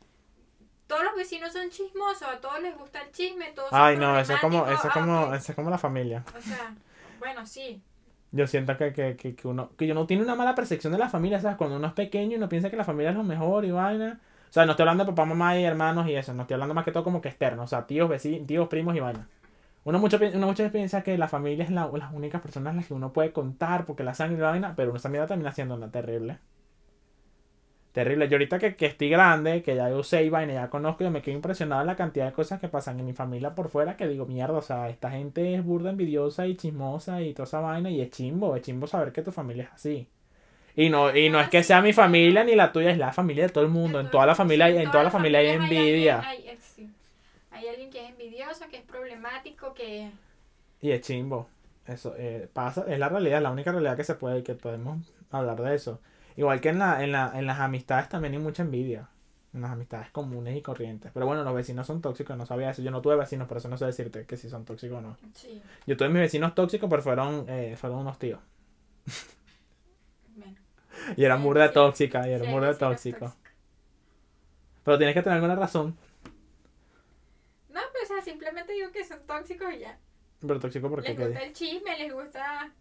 [0.86, 4.18] todos los vecinos son chismosos, a todos les gusta el chisme, todos son Ay, no,
[4.18, 5.34] eso es como, eso es Ah, como, ok.
[5.34, 6.24] eso es como la familia.
[6.36, 6.74] O sea,
[7.18, 7.82] bueno, sí.
[8.30, 11.08] Yo siento que, que, que, que uno, que uno tiene una mala percepción de la
[11.08, 11.56] familia, ¿sabes?
[11.56, 14.20] Cuando uno es pequeño y uno piensa que la familia es lo mejor y vaina.
[14.48, 16.74] O sea, no estoy hablando de papá, mamá y hermanos y eso, no estoy hablando
[16.74, 19.26] más que todo como que externo, o sea, tíos, vecinos, tíos, primos y vaina.
[19.89, 22.93] Uno mucho, uno piensa que la familia es la, las únicas personas a las que
[22.93, 25.91] uno puede contar porque la sangre y la vaina, pero esa mierda termina siendo una
[25.91, 26.36] terrible.
[27.93, 28.28] Terrible.
[28.28, 31.11] Yo ahorita que, que estoy grande, que ya yo sé y vaina, ya conozco, yo
[31.11, 33.97] me quedo impresionado de la cantidad de cosas que pasan en mi familia por fuera,
[33.97, 37.61] que digo, mierda, o sea, esta gente es burda, envidiosa y chismosa y toda esa
[37.61, 40.07] vaina, y es chimbo, es chimbo saber que tu familia es así.
[40.76, 43.45] Y no, y no es que sea mi familia ni la tuya, es la familia
[43.45, 44.01] de todo el mundo.
[44.01, 46.22] En toda la familia, en toda la familia hay envidia.
[47.59, 50.11] Hay- alguien que es envidioso, que es problemático, que...
[50.80, 51.48] Y es chimbo.
[51.86, 55.61] Eso eh, pasa, es la realidad, la única realidad que se puede, que podemos hablar
[55.62, 56.00] de eso.
[56.36, 59.09] Igual que en, la, en, la, en las amistades también hay mucha envidia.
[59.54, 61.11] En las amistades comunes y corrientes.
[61.14, 62.82] Pero bueno, los vecinos son tóxicos, no sabía eso.
[62.82, 65.16] Yo no tuve vecinos, por eso no sé decirte que si son tóxicos o no.
[65.34, 68.40] Sí, Yo tuve mis vecinos tóxicos, pero fueron, eh, fueron unos tíos.
[70.36, 70.56] bueno.
[71.16, 71.74] Y eran Sí, burda sí.
[71.74, 73.32] tóxica, y eran Sí, burda tóxicos.
[74.84, 75.96] Pero tienes que tener alguna razón.
[78.68, 79.98] Simplemente digo que son tóxicos y ya.
[80.40, 81.14] Pero tóxico porque...
[81.14, 82.72] Les gusta el chisme, les gusta...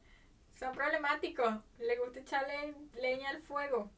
[0.54, 3.92] Son problemáticos, les gusta echarle leña al fuego.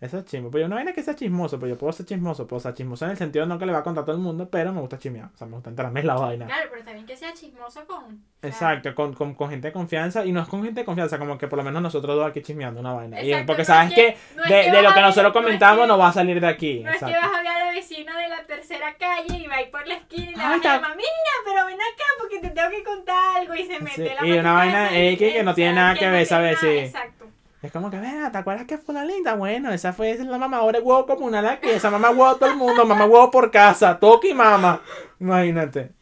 [0.00, 0.48] Eso es chismo.
[0.50, 2.46] Pero yo no vaina que sea chismoso, pero yo puedo ser chismoso.
[2.46, 4.22] Puedo ser chismoso en el sentido no que le va a contar a todo el
[4.22, 5.30] mundo, pero me gusta chismear.
[5.34, 6.46] O sea, me gusta enterarme en la vaina.
[6.46, 8.04] Claro, pero también que sea chismoso con...
[8.04, 8.08] o
[8.40, 10.24] sea, Exacto, con, con, con gente de confianza.
[10.24, 12.42] Y no es con gente de confianza, como que por lo menos nosotros dos aquí
[12.42, 13.20] chismeando una vaina.
[13.20, 15.44] Y porque no sabes es que, no de, que de lo que nosotros no es
[15.44, 16.80] comentamos que- no va a salir de aquí.
[16.84, 19.56] No es que vas a ver a la vecina de la tercera calle y va
[19.56, 21.08] a ir por la esquina y le vas a llamar, mira,
[21.44, 24.38] pero ven acá porque te tengo que contar algo y se mete Sí, la y
[24.38, 26.58] una vaina X que no o tiene nada que no ver, ¿sabes?
[26.60, 26.66] Sí.
[26.68, 27.17] Exacto.
[27.60, 29.34] Es como que, venga, ¿te acuerdas que fue una linda?
[29.34, 31.68] Bueno, esa fue esa es la mamá ahora huevo comunal aquí.
[31.68, 34.80] Esa mamá huevo todo el mundo, mamá huevo por casa, toque y mamá.
[35.18, 35.92] Imagínate.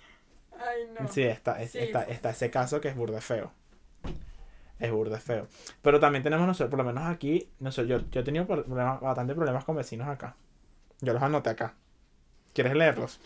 [0.59, 1.09] Ay, no.
[1.09, 2.15] Sí, está, es- Sí, está, pues.
[2.17, 3.53] está ese caso que es burde feo.
[4.79, 5.49] Es burde feo.
[5.81, 9.35] Pero también tenemos nosotros, por lo menos aquí, nosotros, yo, yo he tenido problemas, bastante
[9.35, 10.37] problemas con vecinos acá.
[11.01, 11.75] Yo los anoté acá.
[12.53, 13.19] ¿Quieres leerlos?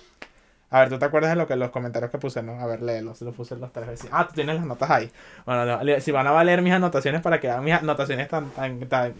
[0.71, 2.43] A ver, ¿tú te acuerdas de lo que los comentarios que puse?
[2.43, 3.21] No, a ver, léelos.
[3.23, 4.15] Los puse los tres vecinos.
[4.17, 5.11] Ah, tú tienes las notas ahí.
[5.45, 8.81] Bueno, no, si van a valer mis anotaciones para que hagan mis anotaciones tan, tan,
[8.89, 9.15] tan,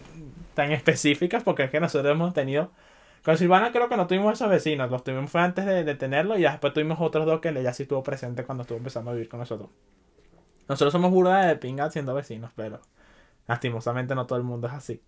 [0.53, 2.71] tan específicas, porque es que nosotros hemos tenido.
[3.23, 6.39] Con Silvana creo que no tuvimos esos vecinos, los tuvimos fue antes de, de tenerlo
[6.39, 9.29] y después tuvimos otros dos que ella sí estuvo presente cuando estuvo empezando a vivir
[9.29, 9.69] con nosotros.
[10.67, 12.79] Nosotros somos burda de pinga siendo vecinos, pero
[13.47, 15.01] lastimosamente no todo el mundo es así.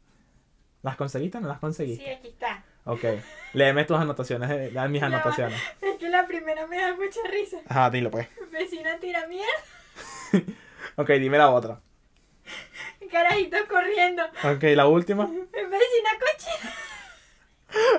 [0.83, 2.05] ¿Las conseguiste o no las conseguiste?
[2.05, 2.63] Sí, aquí está.
[2.85, 3.03] Ok.
[3.53, 5.61] Léeme tus anotaciones, de, de mis anotaciones.
[5.81, 7.57] Es que la primera me da mucha risa.
[7.67, 8.27] Ajá, dilo pues.
[8.51, 9.47] Vecina tira mierda,
[10.95, 11.79] Ok, dime la otra.
[13.11, 14.23] carajitos corriendo.
[14.43, 15.25] Ok, la última.
[15.27, 16.73] Vecina cochina.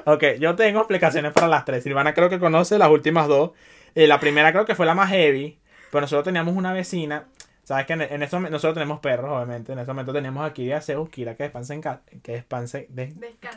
[0.06, 1.82] Ok, yo tengo explicaciones para las tres.
[1.84, 3.52] Silvana creo que conoce las últimas dos.
[3.94, 5.58] Eh, la primera creo que fue la más heavy.
[5.90, 7.26] Pero nosotros teníamos una vecina.
[7.64, 9.72] Sabes que en, en eso nosotros tenemos perros, obviamente.
[9.72, 11.80] En ese momento teníamos aquí a Zeus, Kira, que descanse en
[12.22, 13.06] que descanse, de-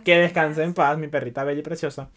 [0.04, 2.10] que descanse en paz, mi perrita bella y preciosa.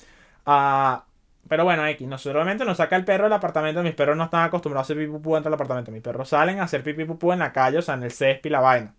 [0.46, 1.04] Ah,
[1.48, 3.82] pero bueno, X, nosotros obviamente nos saca el perro del apartamento.
[3.82, 5.90] Mis perros no están acostumbrados a hacer pipí pupú dentro del apartamento.
[5.90, 8.48] Mis perros salen a hacer pipí pupú en la calle, o sea, en el césped
[8.48, 8.94] y la vaina.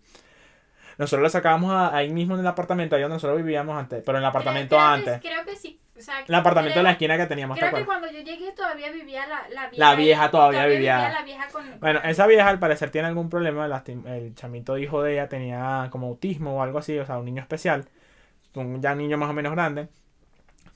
[0.98, 4.18] Nosotros lo sacábamos a- ahí mismo en el apartamento, ahí donde nosotros vivíamos antes, pero
[4.18, 5.20] en el apartamento creo antes.
[5.20, 7.84] Que, creo que sí, sea, El apartamento de la esquina que teníamos, ¿te Creo que
[7.86, 9.76] cuando yo llegué todavía vivía la, la vieja.
[9.76, 11.08] La vieja ahí, todavía vivía.
[11.10, 11.80] la vieja con...
[11.80, 13.66] Bueno, esa vieja al parecer tiene algún problema.
[14.06, 17.40] El chamito hijo de ella tenía como autismo o algo así, o sea, un niño
[17.42, 17.86] especial.
[18.54, 19.88] Un ya niño más o menos grande.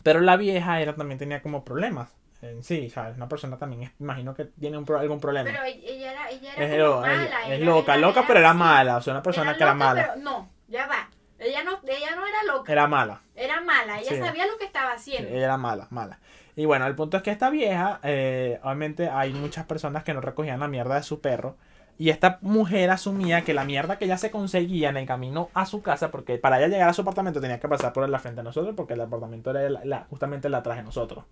[0.03, 2.14] Pero la vieja era, también tenía como problemas.
[2.43, 3.16] En sí, ¿sabes?
[3.16, 5.49] Una persona también, es- imagino que tiene un algún problema.
[5.51, 7.24] Pero ella era, ella era es como lo- mala.
[7.24, 8.97] es era- loca, era- loca, pero era mala.
[8.99, 10.03] O sea, una persona que era loca, mala.
[10.12, 11.09] Pero no, ya va.
[11.39, 12.72] Ella no, ella no era loca.
[12.72, 13.20] Era mala.
[13.34, 14.01] Era mala.
[14.01, 14.18] Ella Sí.
[14.18, 15.30] sabía lo que estaba Sí, haciendo.
[15.37, 16.18] ella era mala, mala.
[16.57, 20.20] Y bueno, el punto es que esta vieja, eh, obviamente hay muchas personas que no
[20.22, 21.57] recogían la mierda de su perro.
[21.99, 25.64] Y esta mujer asumía que la mierda que ella se conseguía en el camino a
[25.66, 28.41] su casa, porque para ella llegar a su apartamento tenía que pasar por la frente
[28.41, 31.24] de nosotros, porque el apartamento era la- la- justamente la atrás de nosotros.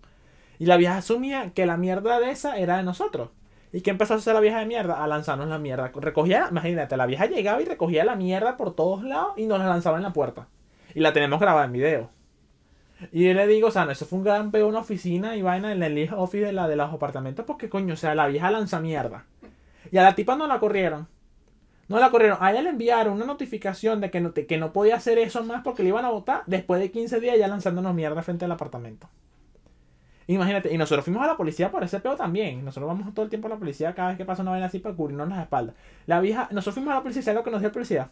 [0.57, 3.29] Y la vieja asumía que la mierda de esa era de nosotros.
[3.75, 5.03] ¿Y qué empezó a hacer la vieja de mierda?
[5.03, 5.91] A lanzarnos la mierda.
[5.93, 9.67] Recogía, imagínate, la vieja llegaba y recogía la mierda por todos lados y nos la
[9.67, 10.47] lanzaba en la puerta.
[10.93, 12.09] Y la tenemos grabada en video.
[13.11, 15.41] Y yo le digo, o sea, no, eso fue un gran peo una oficina y
[15.41, 18.49] vaina en el office de, la, de los apartamentos porque, coño, o sea, la vieja
[18.49, 19.25] lanza mierda.
[19.91, 21.09] Y a la tipa no la corrieron.
[21.89, 22.37] No la corrieron.
[22.39, 25.63] A ella le enviaron una notificación de que no, que no podía hacer eso más
[25.65, 29.09] porque le iban a votar después de 15 días ya lanzándonos mierda frente al apartamento.
[30.27, 32.65] Imagínate, y nosotros fuimos a la policía por ese peo también.
[32.65, 34.79] Nosotros vamos todo el tiempo a la policía cada vez que pasa una vaina así
[34.79, 35.75] para cubrirnos las espaldas.
[36.07, 38.09] La vieja, nosotros fuimos a la policía, ¿sabes lo que nos dio la policía?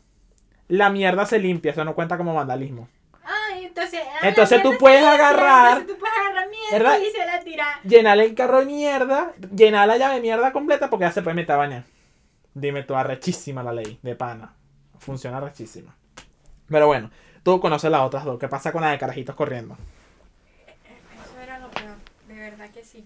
[0.68, 2.88] La mierda se limpia, eso no cuenta como vandalismo.
[3.24, 4.01] Ay, entonces.
[4.22, 6.99] Entonces tú puedes limpia, agarrar- Entonces tú puedes agarrar mierda ¿Verdad?
[7.07, 7.66] y se la tira.
[7.84, 11.36] llenar el carro de mierda, llenar la llave de mierda completa porque ya se puede
[11.36, 11.84] meter a bañar.
[12.53, 14.53] Dime tú, arrechísima la ley de pana.
[14.99, 15.95] Funciona arrechísima.
[16.70, 17.09] Pero bueno,
[17.43, 18.38] tú conoces las otras dos.
[18.39, 19.76] ¿Qué pasa con la de carajitos corriendo?
[20.86, 21.95] Eso era lo peor,
[22.28, 23.05] de verdad que sí.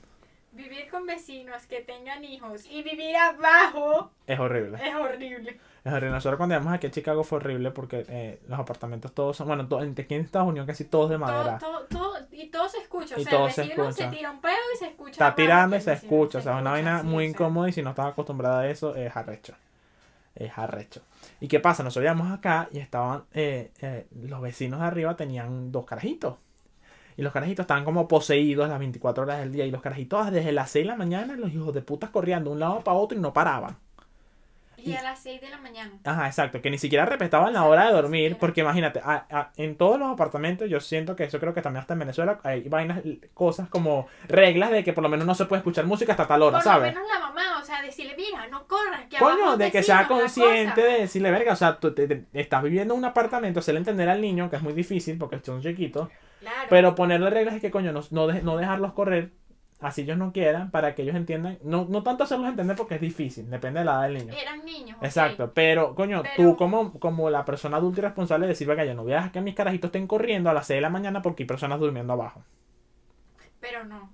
[0.58, 4.78] Vivir con vecinos que tengan hijos y vivir abajo Es horrible.
[4.86, 5.60] es horrible.
[5.86, 6.10] Es horrible.
[6.12, 9.68] Nosotros cuando íbamos aquí a Chicago fue horrible porque eh, los apartamentos todos son, bueno,
[9.68, 11.58] to- aquí en Estados Unidos casi todos de madera.
[11.60, 13.16] Todo, todo, todo, y todo se escucha.
[13.18, 14.10] Y o sea, todo el se vecino se, escucha.
[14.18, 15.12] tira un pedo y se escucha.
[15.12, 16.40] Está tirando y se escucha.
[16.40, 18.96] O sea, es una vaina sí, muy incómoda y si no estás acostumbrada a eso,
[18.96, 19.54] es arrecho.
[20.36, 21.02] Es arrecho.
[21.40, 21.84] ¿Y qué pasa?
[21.84, 26.36] Nosotros íbamos acá y estaban, eh, eh, los vecinos de arriba tenían dos carajitos.
[27.18, 29.66] Y los carajitos estaban como poseídos las 24 horas del día.
[29.66, 32.54] Y los carajitos desde las 6 de la mañana, los hijos de putas corriendo de
[32.54, 33.78] un lado para otro y no paraban.
[34.78, 35.92] Y a las 6 de la mañana.
[36.04, 39.76] Ajá, exacto, que ni siquiera respetaban la hora de dormir, porque imagínate, a- a- en
[39.76, 43.00] todos los apartamentos yo siento que eso creo que también hasta en Venezuela hay vainas,
[43.34, 46.44] cosas como reglas de que por lo menos no se puede escuchar música hasta tal
[46.44, 46.94] hora, Por ¿sabes?
[46.94, 50.08] lo menos la mamá, o sea, decirle, mira, no corras, que Coño, de que sea
[50.08, 50.88] consciente cosa".
[50.88, 54.08] de decirle, verga, o sea, tú te- te- estás viviendo en un apartamento, hacerle entender
[54.10, 56.10] al niño, que es muy difícil porque son chiquitos,
[56.40, 56.68] Claro.
[56.70, 59.32] pero ponerle reglas es que, coño, no, no, de- no dejarlos correr,
[59.80, 63.02] así ellos no quieran, para que ellos entiendan, no, no tanto hacerlos entender porque es
[63.02, 64.34] difícil, depende de la edad del niño.
[64.34, 64.98] Eran niños.
[65.02, 66.36] Exacto, pero coño, pero...
[66.36, 69.32] tú como, como la persona adulta y responsable decir, venga, yo no voy a dejar
[69.32, 72.14] que mis carajitos estén corriendo a las 6 de la mañana porque hay personas durmiendo
[72.14, 72.44] abajo.
[73.60, 74.12] Pero no.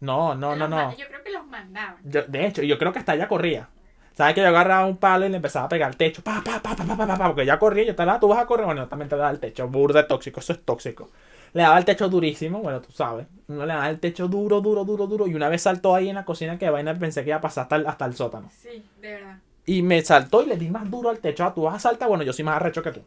[0.00, 0.96] No, no, no, no.
[0.96, 1.96] Yo creo que los mandaban.
[2.04, 3.68] Yo, de hecho, yo creo que hasta ella corría.
[4.14, 6.22] ¿Sabes que yo agarraba un palo y le empezaba a pegar al techo?
[6.22, 8.40] Pa, pa, pa, pa, pa, pa, pa, porque ya corría y yo estaba, tú vas
[8.40, 11.08] a correr, bueno, también te da el techo, burda tóxico, eso es tóxico.
[11.52, 13.26] Le daba el techo durísimo, bueno, tú sabes.
[13.48, 15.26] Uno le daba el techo duro, duro, duro, duro.
[15.26, 17.64] Y una vez saltó ahí en la cocina que vaina pensé que iba a pasar
[17.64, 18.50] hasta el, hasta el sótano.
[18.50, 19.38] Sí, de verdad.
[19.66, 21.44] Y me saltó y le di más duro al techo.
[21.44, 23.02] Ah, tú vas a saltar, bueno, yo soy más arrecho que tú.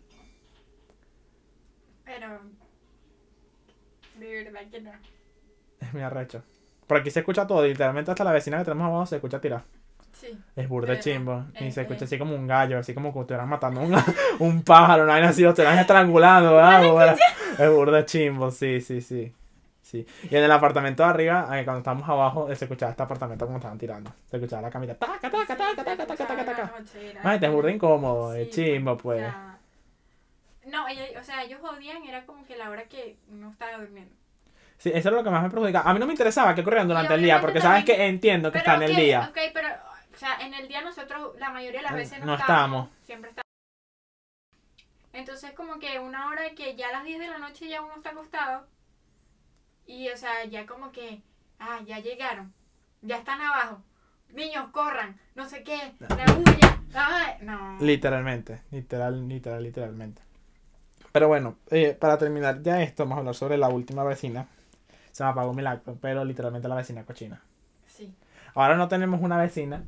[2.05, 2.39] Pero.
[4.19, 4.91] De verdad que no.
[5.79, 6.43] Es mi arrecho.
[6.87, 9.63] Por aquí se escucha todo, literalmente hasta la vecina que tenemos abajo se escucha tirar.
[10.25, 10.37] Sí.
[10.55, 11.45] Es burda chimbo.
[11.59, 13.95] Y se escucha así como un gallo, así como que estuvieran matando un,
[14.39, 17.17] un pájaro, una vaina así, lo estuvieran estrangulando, ¿verdad?
[17.59, 19.33] Es burda chimbo, sí, sí, sí.
[19.81, 20.05] Sí.
[20.31, 23.45] Y en el apartamento de arriba, eh, cuando estábamos abajo, eh, se escuchaba este apartamento
[23.45, 24.11] como estaban tirando.
[24.29, 26.73] Se escuchaba la camita, taca, taca, taca, taca, taca, taca, taca.
[27.11, 29.23] Imagínate, es burda incómodo, es chimbo, pues.
[30.65, 33.77] O no, ella- o sea, ellos jodían, era como que la hora que uno estaba
[33.77, 34.11] durmiendo.
[34.79, 35.81] Sí, eso es lo que más me perjudica.
[35.81, 38.57] A mí no me interesaba que corrieran durante el día, porque sabes que entiendo que
[38.57, 39.27] está en el día.
[39.29, 39.67] Ok, pero,
[40.15, 42.85] o sea, en el día nosotros, la mayoría de las veces no, no estábamos.
[42.85, 43.05] estamos.
[43.05, 43.45] Siempre estábamos.
[45.11, 47.95] Entonces, como que una hora que ya a las 10 de la noche ya uno
[47.95, 48.65] está acostado.
[49.85, 51.21] Y, o sea, ya como que,
[51.59, 52.53] ah, ya llegaron.
[53.01, 53.81] Ya están abajo.
[54.33, 55.19] Niños, corran.
[55.35, 55.93] No sé qué.
[55.99, 56.79] La bulla.
[57.41, 57.77] No.
[57.81, 60.21] Literalmente, literal, literal, literalmente.
[61.11, 64.47] Pero bueno, eh, para terminar ya esto, vamos a hablar sobre la última vecina.
[65.11, 67.41] Se me apagó mi laptop, pero literalmente la vecina cochina.
[67.87, 68.13] Sí.
[68.53, 69.83] Ahora no tenemos una vecina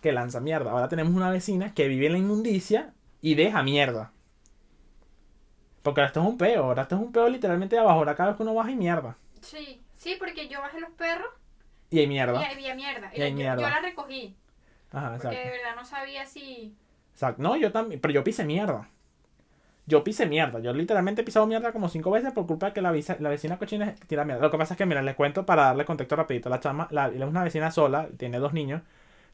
[0.00, 0.70] que lanza mierda.
[0.72, 4.12] Ahora tenemos una vecina que vive en la inmundicia y deja mierda.
[5.82, 6.64] Porque ahora esto es un peo.
[6.64, 7.98] Ahora esto es un peo literalmente de abajo.
[7.98, 9.16] Ahora cada vez que uno baja hay mierda.
[9.40, 11.28] Sí, sí, porque yo bajé los perros
[11.90, 12.40] Y hay y mierda.
[12.40, 13.10] había mierda.
[13.14, 13.62] Y hay yo, mierda.
[13.62, 14.36] yo la recogí.
[14.92, 15.38] Ajá, Porque exacto.
[15.38, 16.74] de verdad no sabía si.
[17.12, 17.42] Exacto.
[17.42, 18.00] No, yo también.
[18.00, 18.88] Pero yo pise mierda.
[19.86, 20.60] yo pisé mierda.
[20.60, 23.28] Yo literalmente he pisado mierda como cinco veces por culpa de que la, visa- la
[23.30, 24.42] vecina cochina tira mierda.
[24.42, 26.48] Lo que pasa es que, mira, les cuento para darle contexto rapidito.
[26.50, 28.82] La chama, la, es una vecina sola, tiene dos niños,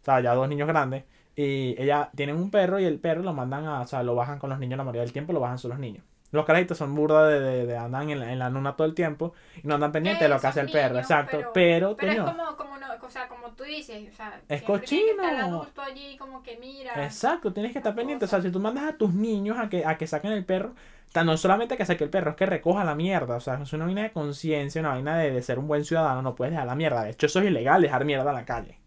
[0.06, 1.04] sea, ya dos niños grandes.
[1.36, 4.38] Y ella tiene un perro y el perro lo mandan a, o sea, lo bajan
[4.38, 6.04] con los niños la mayoría del tiempo, lo bajan son los niños.
[6.32, 8.94] Los carajitos son burda de, de, de andan en la, en la luna todo el
[8.94, 11.38] tiempo y no andan pendientes de lo que hace el perro, exacto.
[11.52, 14.62] Pero, Pero, pero es como, como, no, o sea, como tú dices, o sea, Es
[14.64, 15.22] tiene que el cochino.
[15.38, 16.92] adulto allí como que mira.
[17.04, 18.24] Exacto, tienes que estar pendiente.
[18.24, 20.74] O sea, si tú mandas a tus niños a que, a que saquen el perro,
[21.14, 23.36] o no solamente que saque el perro, es que recoja la mierda.
[23.36, 26.22] O sea, es una vaina de conciencia, una vaina de, de ser un buen ciudadano.
[26.22, 27.04] No puedes dejar la mierda.
[27.04, 28.80] De hecho, eso es ilegal, dejar mierda en la calle.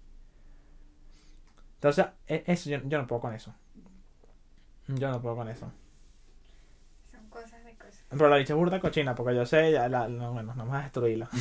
[1.80, 3.54] Entonces, e- eso, yo, yo no puedo con eso.
[4.88, 5.72] Yo no puedo con eso.
[7.12, 8.04] Son cosas de cosas.
[8.10, 10.76] Pero la dicha es burda cochina, porque yo sé, ya la, no, bueno, no vamos
[10.76, 11.30] a destruirla.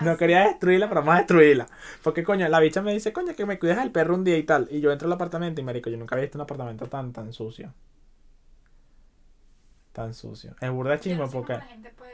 [0.00, 1.66] No quería destruirla, pero vamos a destruirla.
[2.02, 4.44] Porque, coño, la bicha me dice, coño, que me cuides al perro un día y
[4.44, 4.66] tal.
[4.70, 7.32] Y yo entro al apartamento y, marico, yo nunca había visto un apartamento tan, tan
[7.34, 7.74] sucio.
[9.92, 10.54] Tan sucio.
[10.60, 11.58] Es burda chimbo no sé porque...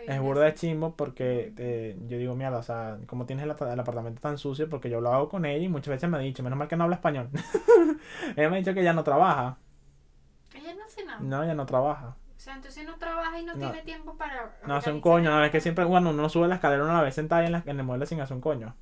[0.07, 3.79] Es burda chimbo porque eh, yo digo, mierda, o sea, como tienes el, apa- el
[3.81, 4.69] apartamento tan sucio?
[4.71, 6.77] Porque yo lo hago con ella y muchas veces me ha dicho, menos mal que
[6.77, 7.29] no habla español.
[8.37, 9.59] ella me ha dicho que ya no trabaja.
[10.55, 11.19] Ella no hace nada.
[11.21, 12.17] No, ella no trabaja.
[12.37, 13.59] O sea, entonces no trabaja y no, No.
[13.59, 14.57] tiene tiempo para.
[14.67, 17.15] No hace un coño, no, es que siempre, bueno, uno sube la escalera una vez
[17.15, 18.75] sentada en, la- en el mueble sin hacer un coño.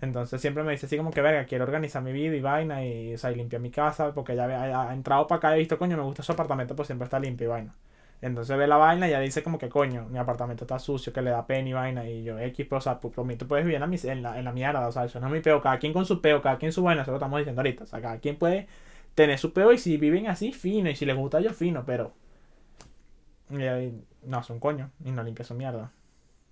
[0.00, 3.14] Entonces siempre me dice así como que, verga, quiero organizar mi vida y vaina y,
[3.14, 5.78] o sea, y limpiar mi casa porque ya ha, entrado para acá y he visto,
[5.78, 7.74] coño, me gusta su apartamento, pues siempre está limpio y vaina.
[8.22, 11.22] Entonces ve la vaina y ya dice como que, coño, mi apartamento está sucio, que
[11.22, 13.82] le da pena y vaina y yo, X, pero, o sea, mí tú puedes vivir
[13.82, 16.04] en la, en, la, mierda, o sea, eso no es mi peo, cada quien con
[16.06, 18.36] su peo, cada quien su vaina, eso lo estamos diciendo ahorita, o sea, cada quien
[18.36, 18.68] puede
[19.14, 22.12] tener su peo y si viven así, fino, y si les gusta yo, fino, pero...
[24.22, 25.90] No hace un coño y no limpia su mierda.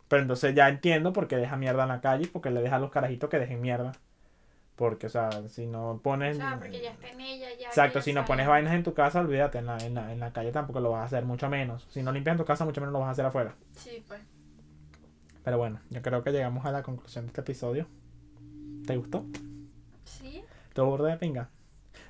[0.09, 2.63] Pero entonces ya entiendo por qué deja mierda en la calle y por qué le
[2.63, 3.93] deja a los carajitos que dejen mierda.
[4.75, 6.37] Porque, o sea, si no O pones.
[6.37, 7.67] sea, porque ya está en ella, ya.
[7.67, 10.33] Exacto, si no pones vainas en tu casa, olvídate, en la, en, la, en la
[10.33, 11.85] calle tampoco lo vas a hacer, mucho menos.
[11.91, 13.55] Si no limpias en tu casa, mucho menos lo vas a hacer afuera.
[13.77, 14.21] Sí, pues.
[15.45, 17.87] Pero bueno, yo creo que llegamos a la conclusión de este episodio.
[18.87, 19.25] ¿Te gustó?
[20.05, 20.43] Sí.
[20.75, 21.51] ¿Todo borde de pinga?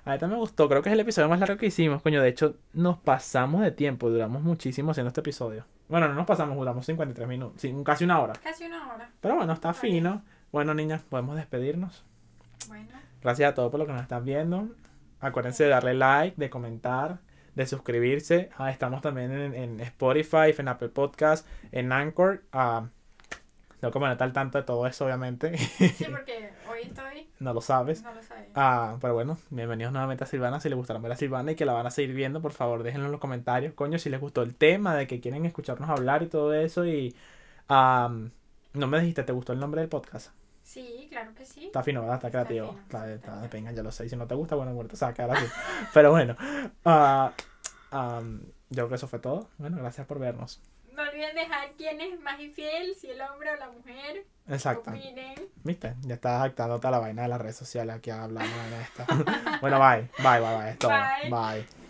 [0.04, 2.20] A también me gustó, creo que es el episodio más largo que hicimos, coño.
[2.22, 5.64] De hecho, nos pasamos de tiempo, duramos muchísimo haciendo este episodio.
[5.88, 8.34] Bueno, no nos pasamos, duramos 53 minutos, sí, casi una hora.
[8.42, 9.10] Casi una hora.
[9.20, 10.22] Pero bueno, está fino.
[10.52, 12.04] Bueno, niñas, podemos despedirnos.
[12.68, 12.88] Bueno.
[13.22, 14.68] Gracias a todos por lo que nos están viendo.
[15.20, 17.18] Acuérdense de darle like, de comentar,
[17.54, 18.50] de suscribirse.
[18.56, 22.44] Ah, estamos también en, en Spotify, en Apple Podcast, en Anchor.
[22.52, 22.86] Ah,
[23.80, 25.56] tengo que ponerte al tanto de todo eso, obviamente.
[25.56, 27.28] Sí, porque hoy estoy.
[27.40, 28.02] no lo sabes.
[28.02, 28.46] No lo sabía.
[28.54, 30.60] Ah, pero bueno, bienvenidos nuevamente a Silvana.
[30.60, 32.82] Si les gustaron ver a Silvana y que la van a seguir viendo, por favor,
[32.82, 33.74] déjenlo en los comentarios.
[33.74, 36.86] Coño, si les gustó el tema, de que quieren escucharnos hablar y todo eso.
[36.86, 37.14] Y
[37.68, 38.10] ah,
[38.74, 40.30] no me dijiste, ¿te gustó el nombre del podcast?
[40.62, 41.66] Sí, claro que sí.
[41.66, 42.16] Está fino, ¿verdad?
[42.16, 42.68] Está Está creativo.
[42.72, 44.06] fino, Está, está está de pinga, ya lo sé.
[44.06, 45.46] Y si no te gusta, bueno, muerto, o sea, así.
[45.94, 46.36] Pero bueno,
[46.84, 47.32] ah,
[47.90, 49.48] am, yo creo que eso fue todo.
[49.58, 50.60] Bueno, gracias por vernos.
[50.98, 54.26] No olviden dejar quién es más infiel, si el hombre o la mujer.
[54.48, 54.90] Exacto.
[54.90, 55.48] Opinen.
[55.62, 55.94] ¿Viste?
[56.00, 59.04] Ya estás actándote a la vaina de las redes sociales aquí hablando de esto.
[59.60, 60.08] bueno, bye.
[60.18, 61.30] Bye, bye, bye.
[61.30, 61.30] Bye.
[61.30, 61.87] bye.